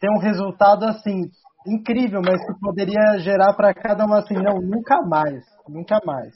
[0.00, 1.30] ter um resultado assim
[1.66, 6.32] incrível, mas que poderia gerar para cada um assim, não, nunca mais, nunca mais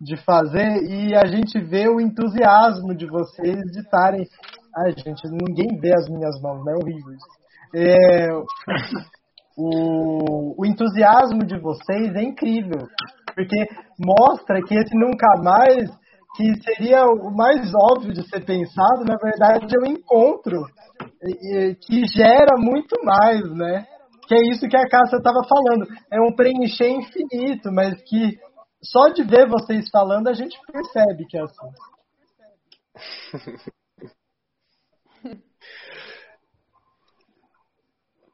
[0.00, 4.26] de fazer e a gente vê o entusiasmo de vocês de estarem.
[4.76, 6.72] Ai, gente, ninguém vê as minhas mãos, né?
[6.72, 7.16] É horrível.
[7.74, 8.28] É,
[9.56, 12.86] o, o entusiasmo de vocês é incrível,
[13.36, 13.68] porque
[13.98, 15.90] mostra que esse nunca mais,
[16.34, 20.64] que seria o mais óbvio de ser pensado, na verdade é um encontro
[21.82, 23.86] que gera muito mais, né?
[24.26, 25.86] Que é isso que a Cássia estava falando.
[26.10, 28.38] É um preencher infinito, mas que
[28.82, 31.70] só de ver vocês falando a gente percebe que é assim.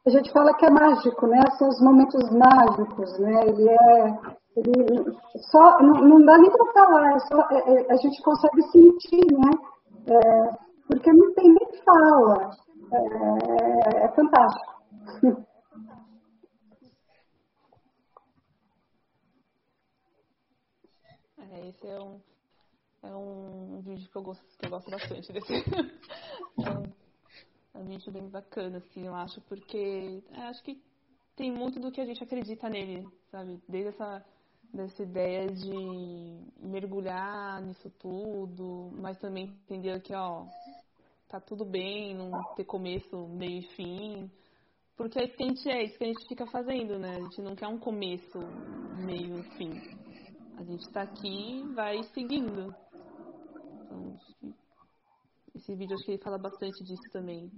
[0.05, 1.41] A gente fala que é mágico, né?
[1.57, 3.47] São os momentos mágicos, né?
[3.47, 4.42] Ele é.
[4.55, 5.17] Ele
[5.51, 9.33] só, não, não dá nem para falar, é só, é, é, a gente consegue sentir,
[9.33, 9.51] né?
[10.07, 12.51] É, porque não tem nem fala.
[12.93, 14.73] É, é fantástico.
[21.55, 22.19] É, esse é um,
[23.03, 25.53] é um vídeo que eu gosto, que eu gosto bastante desse.
[26.65, 30.83] é, é um vídeo bem bacana, assim, eu acho, porque é, acho que
[31.37, 33.61] tem muito do que a gente acredita nele, sabe?
[33.69, 34.25] Desde essa
[34.73, 40.47] dessa ideia de mergulhar nisso tudo, mas também entender que, ó,
[41.29, 44.31] tá tudo bem, não ter começo, meio e fim.
[44.97, 47.17] Porque é isso que a gente é, isso que a gente fica fazendo, né?
[47.17, 48.39] A gente não quer um começo,
[49.05, 49.73] meio e fim.
[50.59, 52.75] A gente está aqui vai seguindo.
[53.85, 54.17] Então,
[55.55, 57.51] esse vídeo acho que ele fala bastante disso também.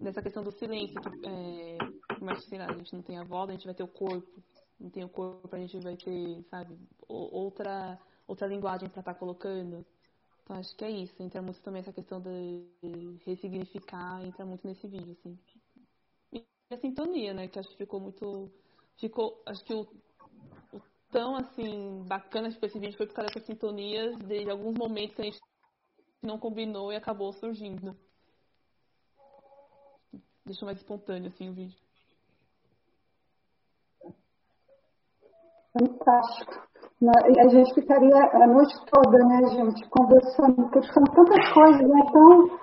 [0.00, 1.78] Dessa questão do silêncio, que é,
[2.20, 4.42] mas, sei lá, a gente não tem a voz, a gente vai ter o corpo.
[4.82, 6.76] Não tem o corpo, a gente vai ter, sabe,
[7.06, 9.86] outra, outra linguagem para estar tá colocando.
[10.42, 11.22] Então acho que é isso.
[11.22, 12.66] Entra muito também essa questão de
[13.24, 15.38] ressignificar, entra muito nesse vídeo, assim.
[16.32, 17.46] E a sintonia, né?
[17.46, 18.50] Que acho que ficou muito.
[18.96, 19.40] Ficou.
[19.46, 19.86] Acho que o,
[21.12, 25.22] tão assim bacana tipo, esse vídeo foi por causa dessas sintonias de alguns momentos que
[25.22, 25.40] a gente
[26.20, 27.96] não combinou e acabou surgindo.
[30.44, 31.81] Deixou mais espontâneo assim o vídeo.
[35.72, 36.72] Fantástico.
[37.02, 42.00] A gente ficaria a noite toda, né, gente, conversando, porque são tantas coisas, né?
[42.08, 42.58] Então,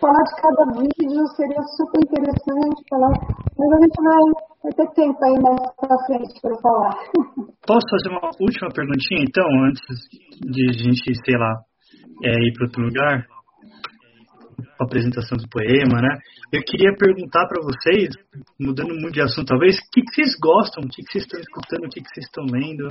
[0.00, 3.12] falar de cada vídeo seria super interessante falar,
[3.56, 6.96] mas a gente vai Vai ter tempo aí mais pra frente para falar.
[7.68, 9.84] Posso fazer uma última perguntinha, então, antes
[10.40, 11.52] de a gente, sei lá,
[12.24, 13.26] é, ir para outro lugar?
[14.80, 16.18] A apresentação do poema, né?
[16.52, 18.14] Eu queria perguntar para vocês,
[18.60, 21.40] mudando muito de assunto talvez, o que, que vocês gostam, o que, que vocês estão
[21.40, 22.88] escutando, o que, que vocês estão lendo?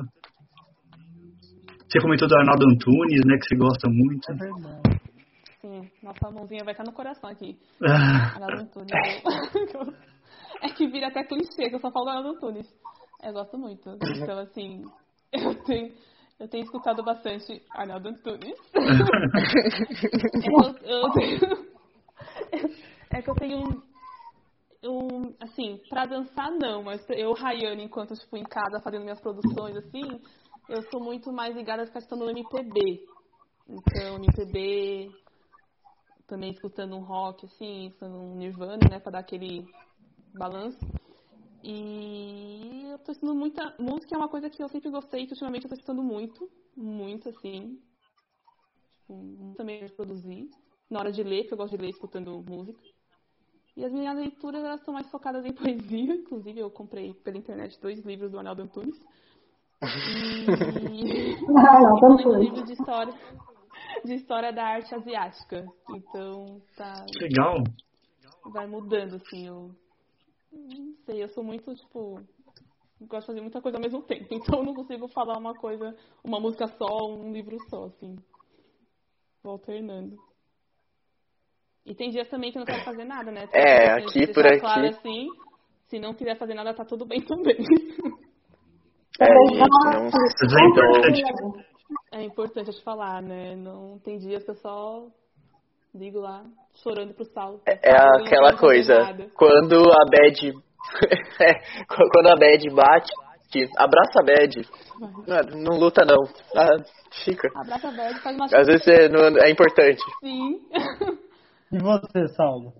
[1.88, 4.32] Você comentou do Arnaldo Antunes, né, que você gosta muito.
[4.32, 5.00] É verdade.
[5.60, 7.56] Sim, nossa mãozinha vai estar no coração aqui.
[7.82, 8.34] Ah.
[8.40, 8.90] Arnaldo Antunes.
[10.62, 12.66] É que vira até clichê, que eu só falo Arnaldo Antunes.
[13.22, 13.98] Eu gosto muito.
[14.02, 14.82] Então, assim,
[15.32, 15.92] eu tenho,
[16.38, 18.58] eu tenho escutado bastante Arnaldo Antunes.
[20.44, 21.40] eu, eu tenho,
[23.10, 23.82] é que eu tenho um,
[24.84, 29.76] um, assim, pra dançar não, mas eu, Rayane, enquanto, tipo, em casa fazendo minhas produções,
[29.76, 30.20] assim,
[30.68, 33.06] eu sou muito mais ligada a questão do MPB.
[33.68, 35.10] Então, MPB,
[36.26, 39.64] também escutando um rock, assim, escutando um Nirvana, né, pra dar aquele
[40.34, 40.78] balanço.
[41.66, 43.74] E eu tô estudando muita.
[43.78, 47.30] Música é uma coisa que eu sempre gostei, que ultimamente eu tô estudando muito, muito
[47.30, 47.80] assim.
[48.98, 50.50] Tipo, também de produzir.
[50.90, 52.78] Na hora de ler, porque eu gosto de ler escutando música.
[53.74, 56.14] E as minhas leituras elas estão mais focadas em poesia.
[56.14, 59.00] Inclusive, eu comprei pela internet dois livros do Arnaldo Antunes.
[59.82, 61.34] E.
[61.56, 63.14] Ah, não, livro de história,
[64.04, 65.66] de história da arte asiática.
[65.88, 67.06] Então, tá.
[67.18, 67.64] Legal.
[68.52, 69.46] Vai mudando, assim.
[69.46, 69.74] Eu
[70.54, 72.20] não sei, eu sou muito, tipo.
[73.00, 74.28] Gosto de fazer muita coisa ao mesmo tempo.
[74.34, 78.16] Então eu não consigo falar uma coisa, uma música só, um livro só, assim.
[79.42, 80.16] Vou alternando.
[81.84, 83.46] E tem dias também que eu não quero fazer nada, né?
[83.46, 84.60] Tem é, aqui por aqui.
[84.60, 85.28] Claro, assim,
[85.86, 87.56] se não quiser fazer nada, tá tudo bem também.
[89.20, 90.06] É, gente, não...
[90.58, 91.22] é importante.
[92.12, 93.54] É importante te falar, né?
[93.54, 95.08] Não tem dias que eu só
[95.94, 96.44] ligo lá,
[96.82, 97.60] chorando pro sal.
[97.66, 98.94] É, é aquela coisa,
[99.34, 100.52] quando a bad.
[101.40, 101.54] É,
[101.88, 103.10] quando a bad bate,
[103.78, 104.68] abraça a bad.
[105.26, 106.22] Não, não luta não.
[106.54, 106.76] Ah,
[107.24, 107.48] fica.
[107.56, 110.02] Abraça a bad, faz uma Às vezes é, não, é importante.
[110.20, 110.60] Sim.
[111.72, 112.72] E você, Saulo?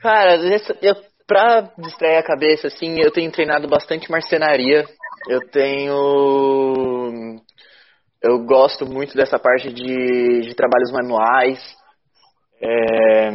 [0.00, 0.94] Cara, eu,
[1.26, 4.84] pra distrair a cabeça, assim, eu tenho treinado bastante marcenaria.
[5.28, 7.40] Eu tenho.
[8.22, 11.58] Eu gosto muito dessa parte de, de trabalhos manuais.
[12.62, 13.30] É,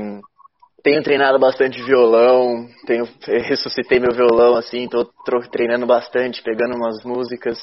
[0.81, 2.67] tenho treinado bastante violão.
[2.85, 5.05] Tenho, ressuscitei meu violão, assim, tô
[5.51, 7.59] treinando bastante, pegando umas músicas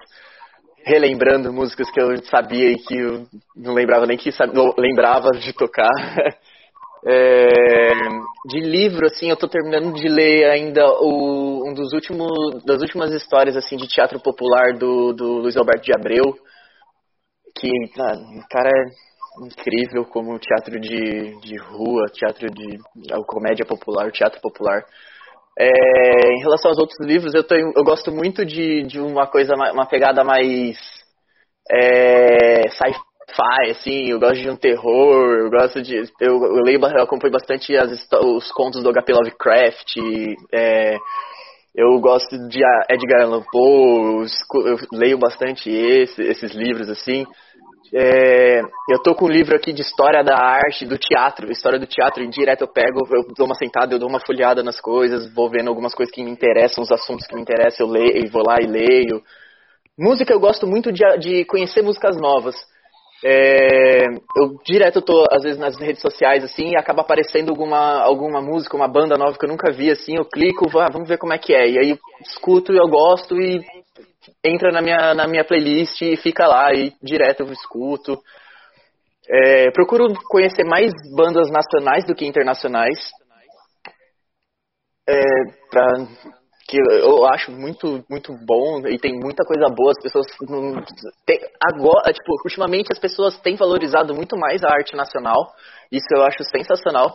[0.86, 4.30] relembrando músicas que eu sabia e que eu não lembrava nem que
[4.78, 5.90] lembrava de tocar.
[7.06, 7.90] É,
[8.48, 13.12] de livro, assim, eu estou terminando de ler ainda o, um dos últimos das últimas
[13.12, 16.34] histórias assim de teatro popular do, do Luiz Alberto de Abreu,
[17.56, 22.78] que ah, o cara é incrível como teatro de, de rua, teatro de
[23.12, 24.84] a comédia popular, teatro popular.
[25.58, 29.54] É, em relação aos outros livros, eu, tenho, eu gosto muito de, de uma coisa,
[29.54, 30.76] uma pegada mais
[31.70, 35.96] é, sci-fi, assim, eu gosto de um terror, eu gosto de.
[36.20, 39.96] Eu, eu leio, eu acompanho bastante as, os contos do HP Lovecraft,
[40.52, 40.96] é,
[41.74, 44.26] eu gosto de Edgar Allan Poe,
[44.66, 47.26] eu leio bastante esse, esses livros, assim.
[47.92, 48.60] É,
[48.90, 52.22] eu tô com um livro aqui de história da arte, do teatro, história do teatro,
[52.22, 55.50] e direto eu pego, eu dou uma sentada, eu dou uma folhada nas coisas, vou
[55.50, 58.56] vendo algumas coisas que me interessam, os assuntos que me interessam, eu leio, vou lá
[58.60, 59.22] e leio.
[59.98, 62.54] Música, eu gosto muito de, de conhecer músicas novas.
[63.26, 64.04] É,
[64.36, 68.76] eu direto tô, às vezes, nas redes sociais, assim, e acaba aparecendo alguma, alguma música,
[68.76, 71.38] uma banda nova que eu nunca vi, assim, eu clico, ah, vamos ver como é
[71.38, 71.66] que é.
[71.66, 73.64] E aí escuto, eu gosto e
[74.44, 78.20] entra na minha, na minha playlist e fica lá, e direto eu escuto.
[79.26, 82.98] É, procuro conhecer mais bandas nacionais do que internacionais.
[85.08, 85.22] É,
[85.70, 85.86] pra
[86.66, 90.82] que eu acho muito muito bom e tem muita coisa boa as pessoas não,
[91.26, 95.52] tem, agora tipo ultimamente as pessoas têm valorizado muito mais a arte nacional
[95.92, 97.14] isso eu acho sensacional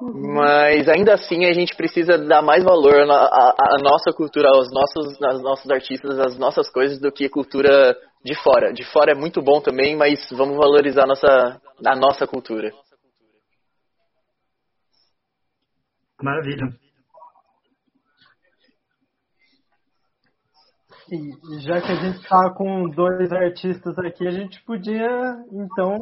[0.00, 0.34] uhum.
[0.34, 5.42] mas ainda assim a gente precisa dar mais valor à, nossa cultura aos nossos aos
[5.42, 7.94] nossos artistas às nossas coisas do que cultura
[8.24, 8.72] de fora.
[8.72, 12.72] De fora é muito bom também mas vamos valorizar a nossa a nossa cultura.
[16.22, 16.85] Maravilha
[21.10, 25.08] E já que a gente está com dois artistas aqui, a gente podia,
[25.52, 25.98] então,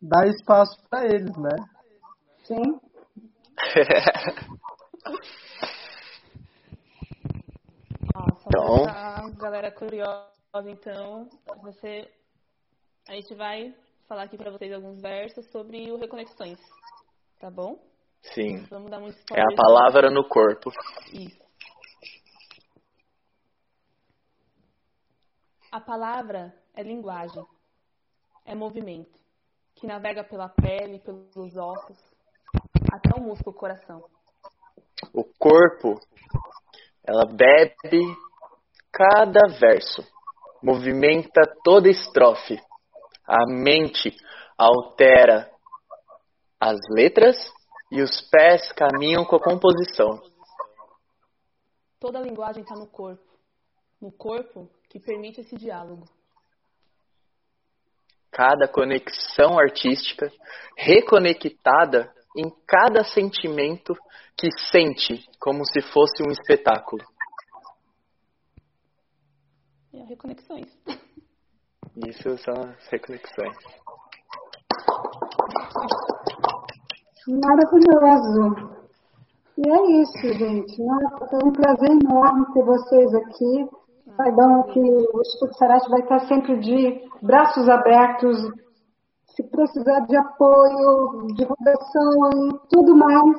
[0.00, 1.56] dar espaço para eles, né?
[2.44, 2.80] Sim.
[8.14, 8.84] Nossa, então...
[8.88, 10.30] a galera curiosa,
[10.66, 11.28] então,
[11.62, 12.08] você...
[13.08, 13.74] A gente vai
[14.06, 16.60] falar aqui para vocês alguns versos sobre o Reconexões,
[17.40, 17.76] tá bom?
[18.22, 18.64] Sim.
[18.70, 20.70] Vamos dar muito É a palavra no corpo.
[21.12, 21.49] Isso.
[25.72, 27.46] A palavra é linguagem,
[28.44, 29.16] é movimento,
[29.76, 31.96] que navega pela pele, pelos ossos,
[32.92, 34.04] até o músculo coração.
[35.14, 36.00] O corpo,
[37.04, 38.02] ela bebe
[38.90, 40.04] cada verso,
[40.60, 42.58] movimenta toda estrofe.
[43.24, 44.16] A mente
[44.58, 45.48] altera
[46.58, 47.36] as letras
[47.92, 50.20] e os pés caminham com a composição.
[52.00, 53.22] Toda a linguagem está no corpo.
[54.00, 56.04] No corpo que permite esse diálogo.
[58.30, 60.30] Cada conexão artística
[60.76, 63.94] reconectada em cada sentimento
[64.36, 67.04] que sente como se fosse um espetáculo.
[69.92, 70.68] E as reconexões.
[72.06, 73.56] Isso são as reconexões.
[77.28, 78.80] Maravilhoso.
[79.58, 80.76] E é isso, gente.
[81.28, 83.80] Foi um prazer enorme ter vocês aqui.
[84.16, 88.36] Saibam que o Instituto Sarate vai estar sempre de braços abertos,
[89.34, 93.38] se precisar de apoio, divulgação e tudo mais,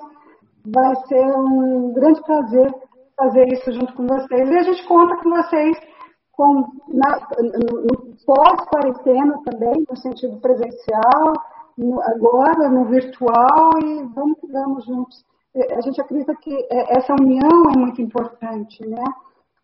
[0.65, 2.73] vai ser um grande prazer
[3.17, 4.49] fazer isso junto com vocês.
[4.49, 5.77] E a gente conta com vocês
[6.31, 11.33] com, na, no pós-quarentena também, no sentido presencial,
[11.77, 15.23] no, agora no virtual, e vamos que vamos juntos.
[15.77, 19.03] A gente acredita que essa união é muito importante, né?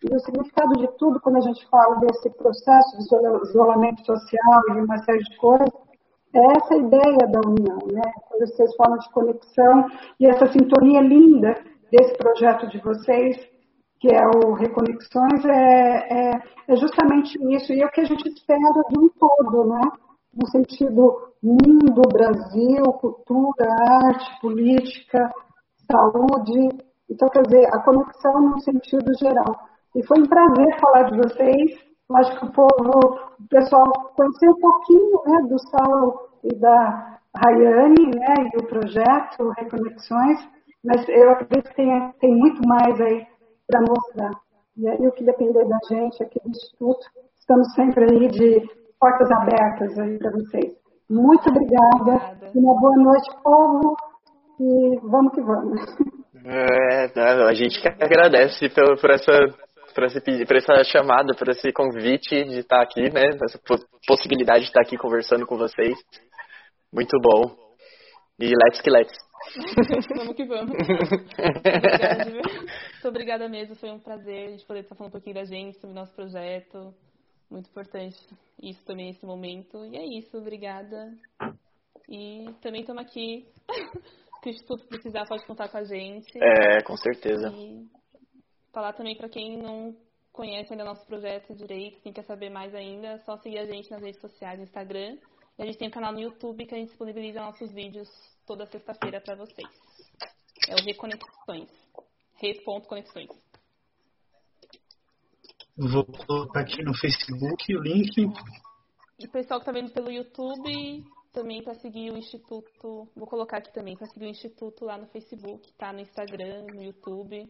[0.03, 3.03] E o significado de tudo, quando a gente fala desse processo de
[3.49, 5.69] isolamento social e uma série de coisas,
[6.33, 8.01] é essa ideia da união, né?
[8.27, 9.87] Quando vocês falam de conexão
[10.19, 11.55] e essa sintonia linda
[11.91, 13.37] desse projeto de vocês,
[13.99, 17.73] que é o Reconexões, é, é, é justamente isso.
[17.73, 19.81] E é o que a gente espera de um todo, né?
[20.33, 23.65] No sentido mundo, Brasil, cultura,
[24.03, 25.31] arte, política,
[25.89, 26.69] saúde.
[27.09, 29.55] Então, quer dizer, a conexão no sentido geral.
[29.97, 31.87] E foi um prazer falar de vocês.
[32.13, 33.83] Acho que o povo, o pessoal
[34.15, 40.39] conhecer um pouquinho né, do Saulo e da Rayane, né, e do projeto Reconexões.
[40.85, 43.25] Mas eu acredito que tem, tem muito mais aí
[43.67, 44.31] para mostrar.
[44.77, 47.03] E aí o que depender da gente aqui do Instituto,
[47.39, 48.69] estamos sempre aí de
[48.99, 50.75] portas abertas aí para vocês.
[51.09, 51.97] Muito obrigada.
[51.97, 52.51] obrigada.
[52.53, 53.95] Uma boa noite, povo.
[54.59, 55.81] E vamos que vamos.
[56.45, 59.66] É, a gente que agradece por, por essa
[59.97, 63.29] por esse por essa chamada, por esse convite de estar aqui, né?
[63.43, 63.59] Essa
[64.05, 65.97] possibilidade de estar aqui conversando com vocês.
[66.93, 67.57] Muito bom.
[68.39, 69.17] E let's que let's.
[70.15, 70.71] vamos que vamos.
[70.71, 75.45] obrigada, Muito obrigada mesmo, foi um prazer a gente poder estar falando um pouquinho da
[75.45, 76.93] gente, sobre o nosso projeto.
[77.49, 78.19] Muito importante
[78.61, 79.83] isso também, esse momento.
[79.83, 81.11] E é isso, obrigada.
[82.07, 83.47] E também estamos aqui.
[84.43, 86.37] que o Instituto precisar pode contar com a gente.
[86.37, 87.49] É, com certeza.
[87.49, 87.96] E
[88.71, 89.95] falar também para quem não
[90.31, 93.89] conhece ainda nosso projeto direito, quem quer saber mais ainda, é só seguir a gente
[93.89, 95.17] nas redes sociais, no Instagram.
[95.57, 98.07] E a gente tem um canal no YouTube que a gente disponibiliza nossos vídeos
[98.45, 99.67] toda sexta-feira para vocês.
[100.69, 101.69] É o Reconexões.
[102.35, 103.29] Re.conexões.
[105.75, 108.17] Vou colocar aqui no Facebook o link.
[109.19, 111.03] E o pessoal que está vendo pelo YouTube,
[111.33, 113.07] também para seguir o Instituto.
[113.15, 115.91] Vou colocar aqui também para seguir o Instituto lá no Facebook, tá?
[115.91, 117.47] No Instagram, no YouTube.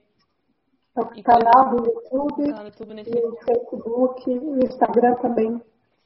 [1.01, 3.11] O canal do YouTube, canal do YouTube nesse...
[3.11, 5.61] o Facebook, o Instagram também.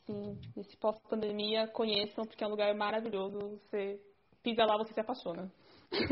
[0.05, 3.39] Sim, nesse pós-pandemia, conheçam, porque é um lugar maravilhoso.
[3.69, 3.99] Você
[4.43, 5.49] pisa lá, você se apaixona.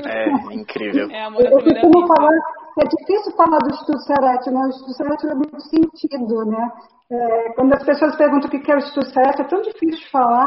[0.05, 1.09] É incrível.
[1.11, 2.07] É amor à primeira vista.
[2.07, 2.37] Falar,
[2.77, 4.59] é difícil falar do Instituto Serete, né?
[4.59, 6.71] O Instituto Serete é muito sentido, né?
[7.11, 10.11] É, quando as pessoas perguntam o que é o Instituto Serete, é tão difícil de
[10.11, 10.45] falar,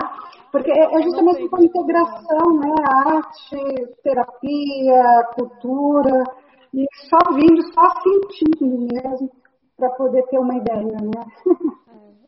[0.52, 2.74] porque é, é justamente uma integração, né?
[2.86, 6.24] Arte, terapia, cultura,
[6.74, 9.30] e só vindo, só sentindo mesmo,
[9.76, 11.22] para poder ter uma ideia, né?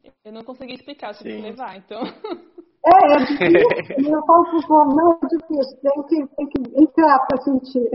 [0.05, 2.03] É, eu não consegui explicar, tive que levar, então.
[2.87, 4.12] É, é difícil.
[4.12, 7.89] Eu falo pro povo, não, é difícil, tem que, tem que entrar para sentir.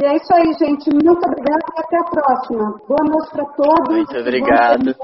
[0.00, 0.88] E é isso aí, gente.
[0.92, 2.80] Muito obrigada e até a próxima.
[2.86, 3.96] Boa noite para todos.
[3.96, 4.94] Muito obrigado.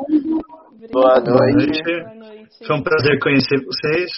[0.93, 1.83] Boa noite.
[1.83, 2.67] Boa noite.
[2.67, 4.11] Foi um prazer conhecer vocês.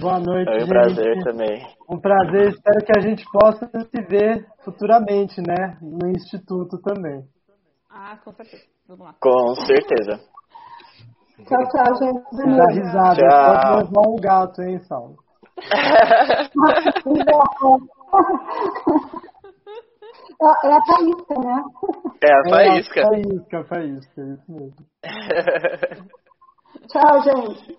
[0.00, 0.46] Boa noite.
[0.46, 0.68] Foi um gente.
[0.68, 1.66] prazer também.
[1.90, 2.50] Um prazer.
[2.50, 5.76] Espero que a gente possa se ver futuramente, né?
[5.82, 7.24] No Instituto também.
[7.90, 8.62] Ah, com certeza.
[8.86, 9.16] Vamos lá.
[9.20, 10.20] Com certeza.
[11.46, 12.22] Tchau, tchau, gente.
[12.56, 13.16] Dá risada.
[13.16, 13.54] Tchau.
[13.54, 15.16] Pode levar um gato, hein, Saulo?
[20.40, 21.64] É a faísca, né?
[22.22, 23.00] É a faísca.
[23.00, 24.76] É a faísca, a faísca, é isso mesmo.
[26.88, 27.78] Tchau, gente.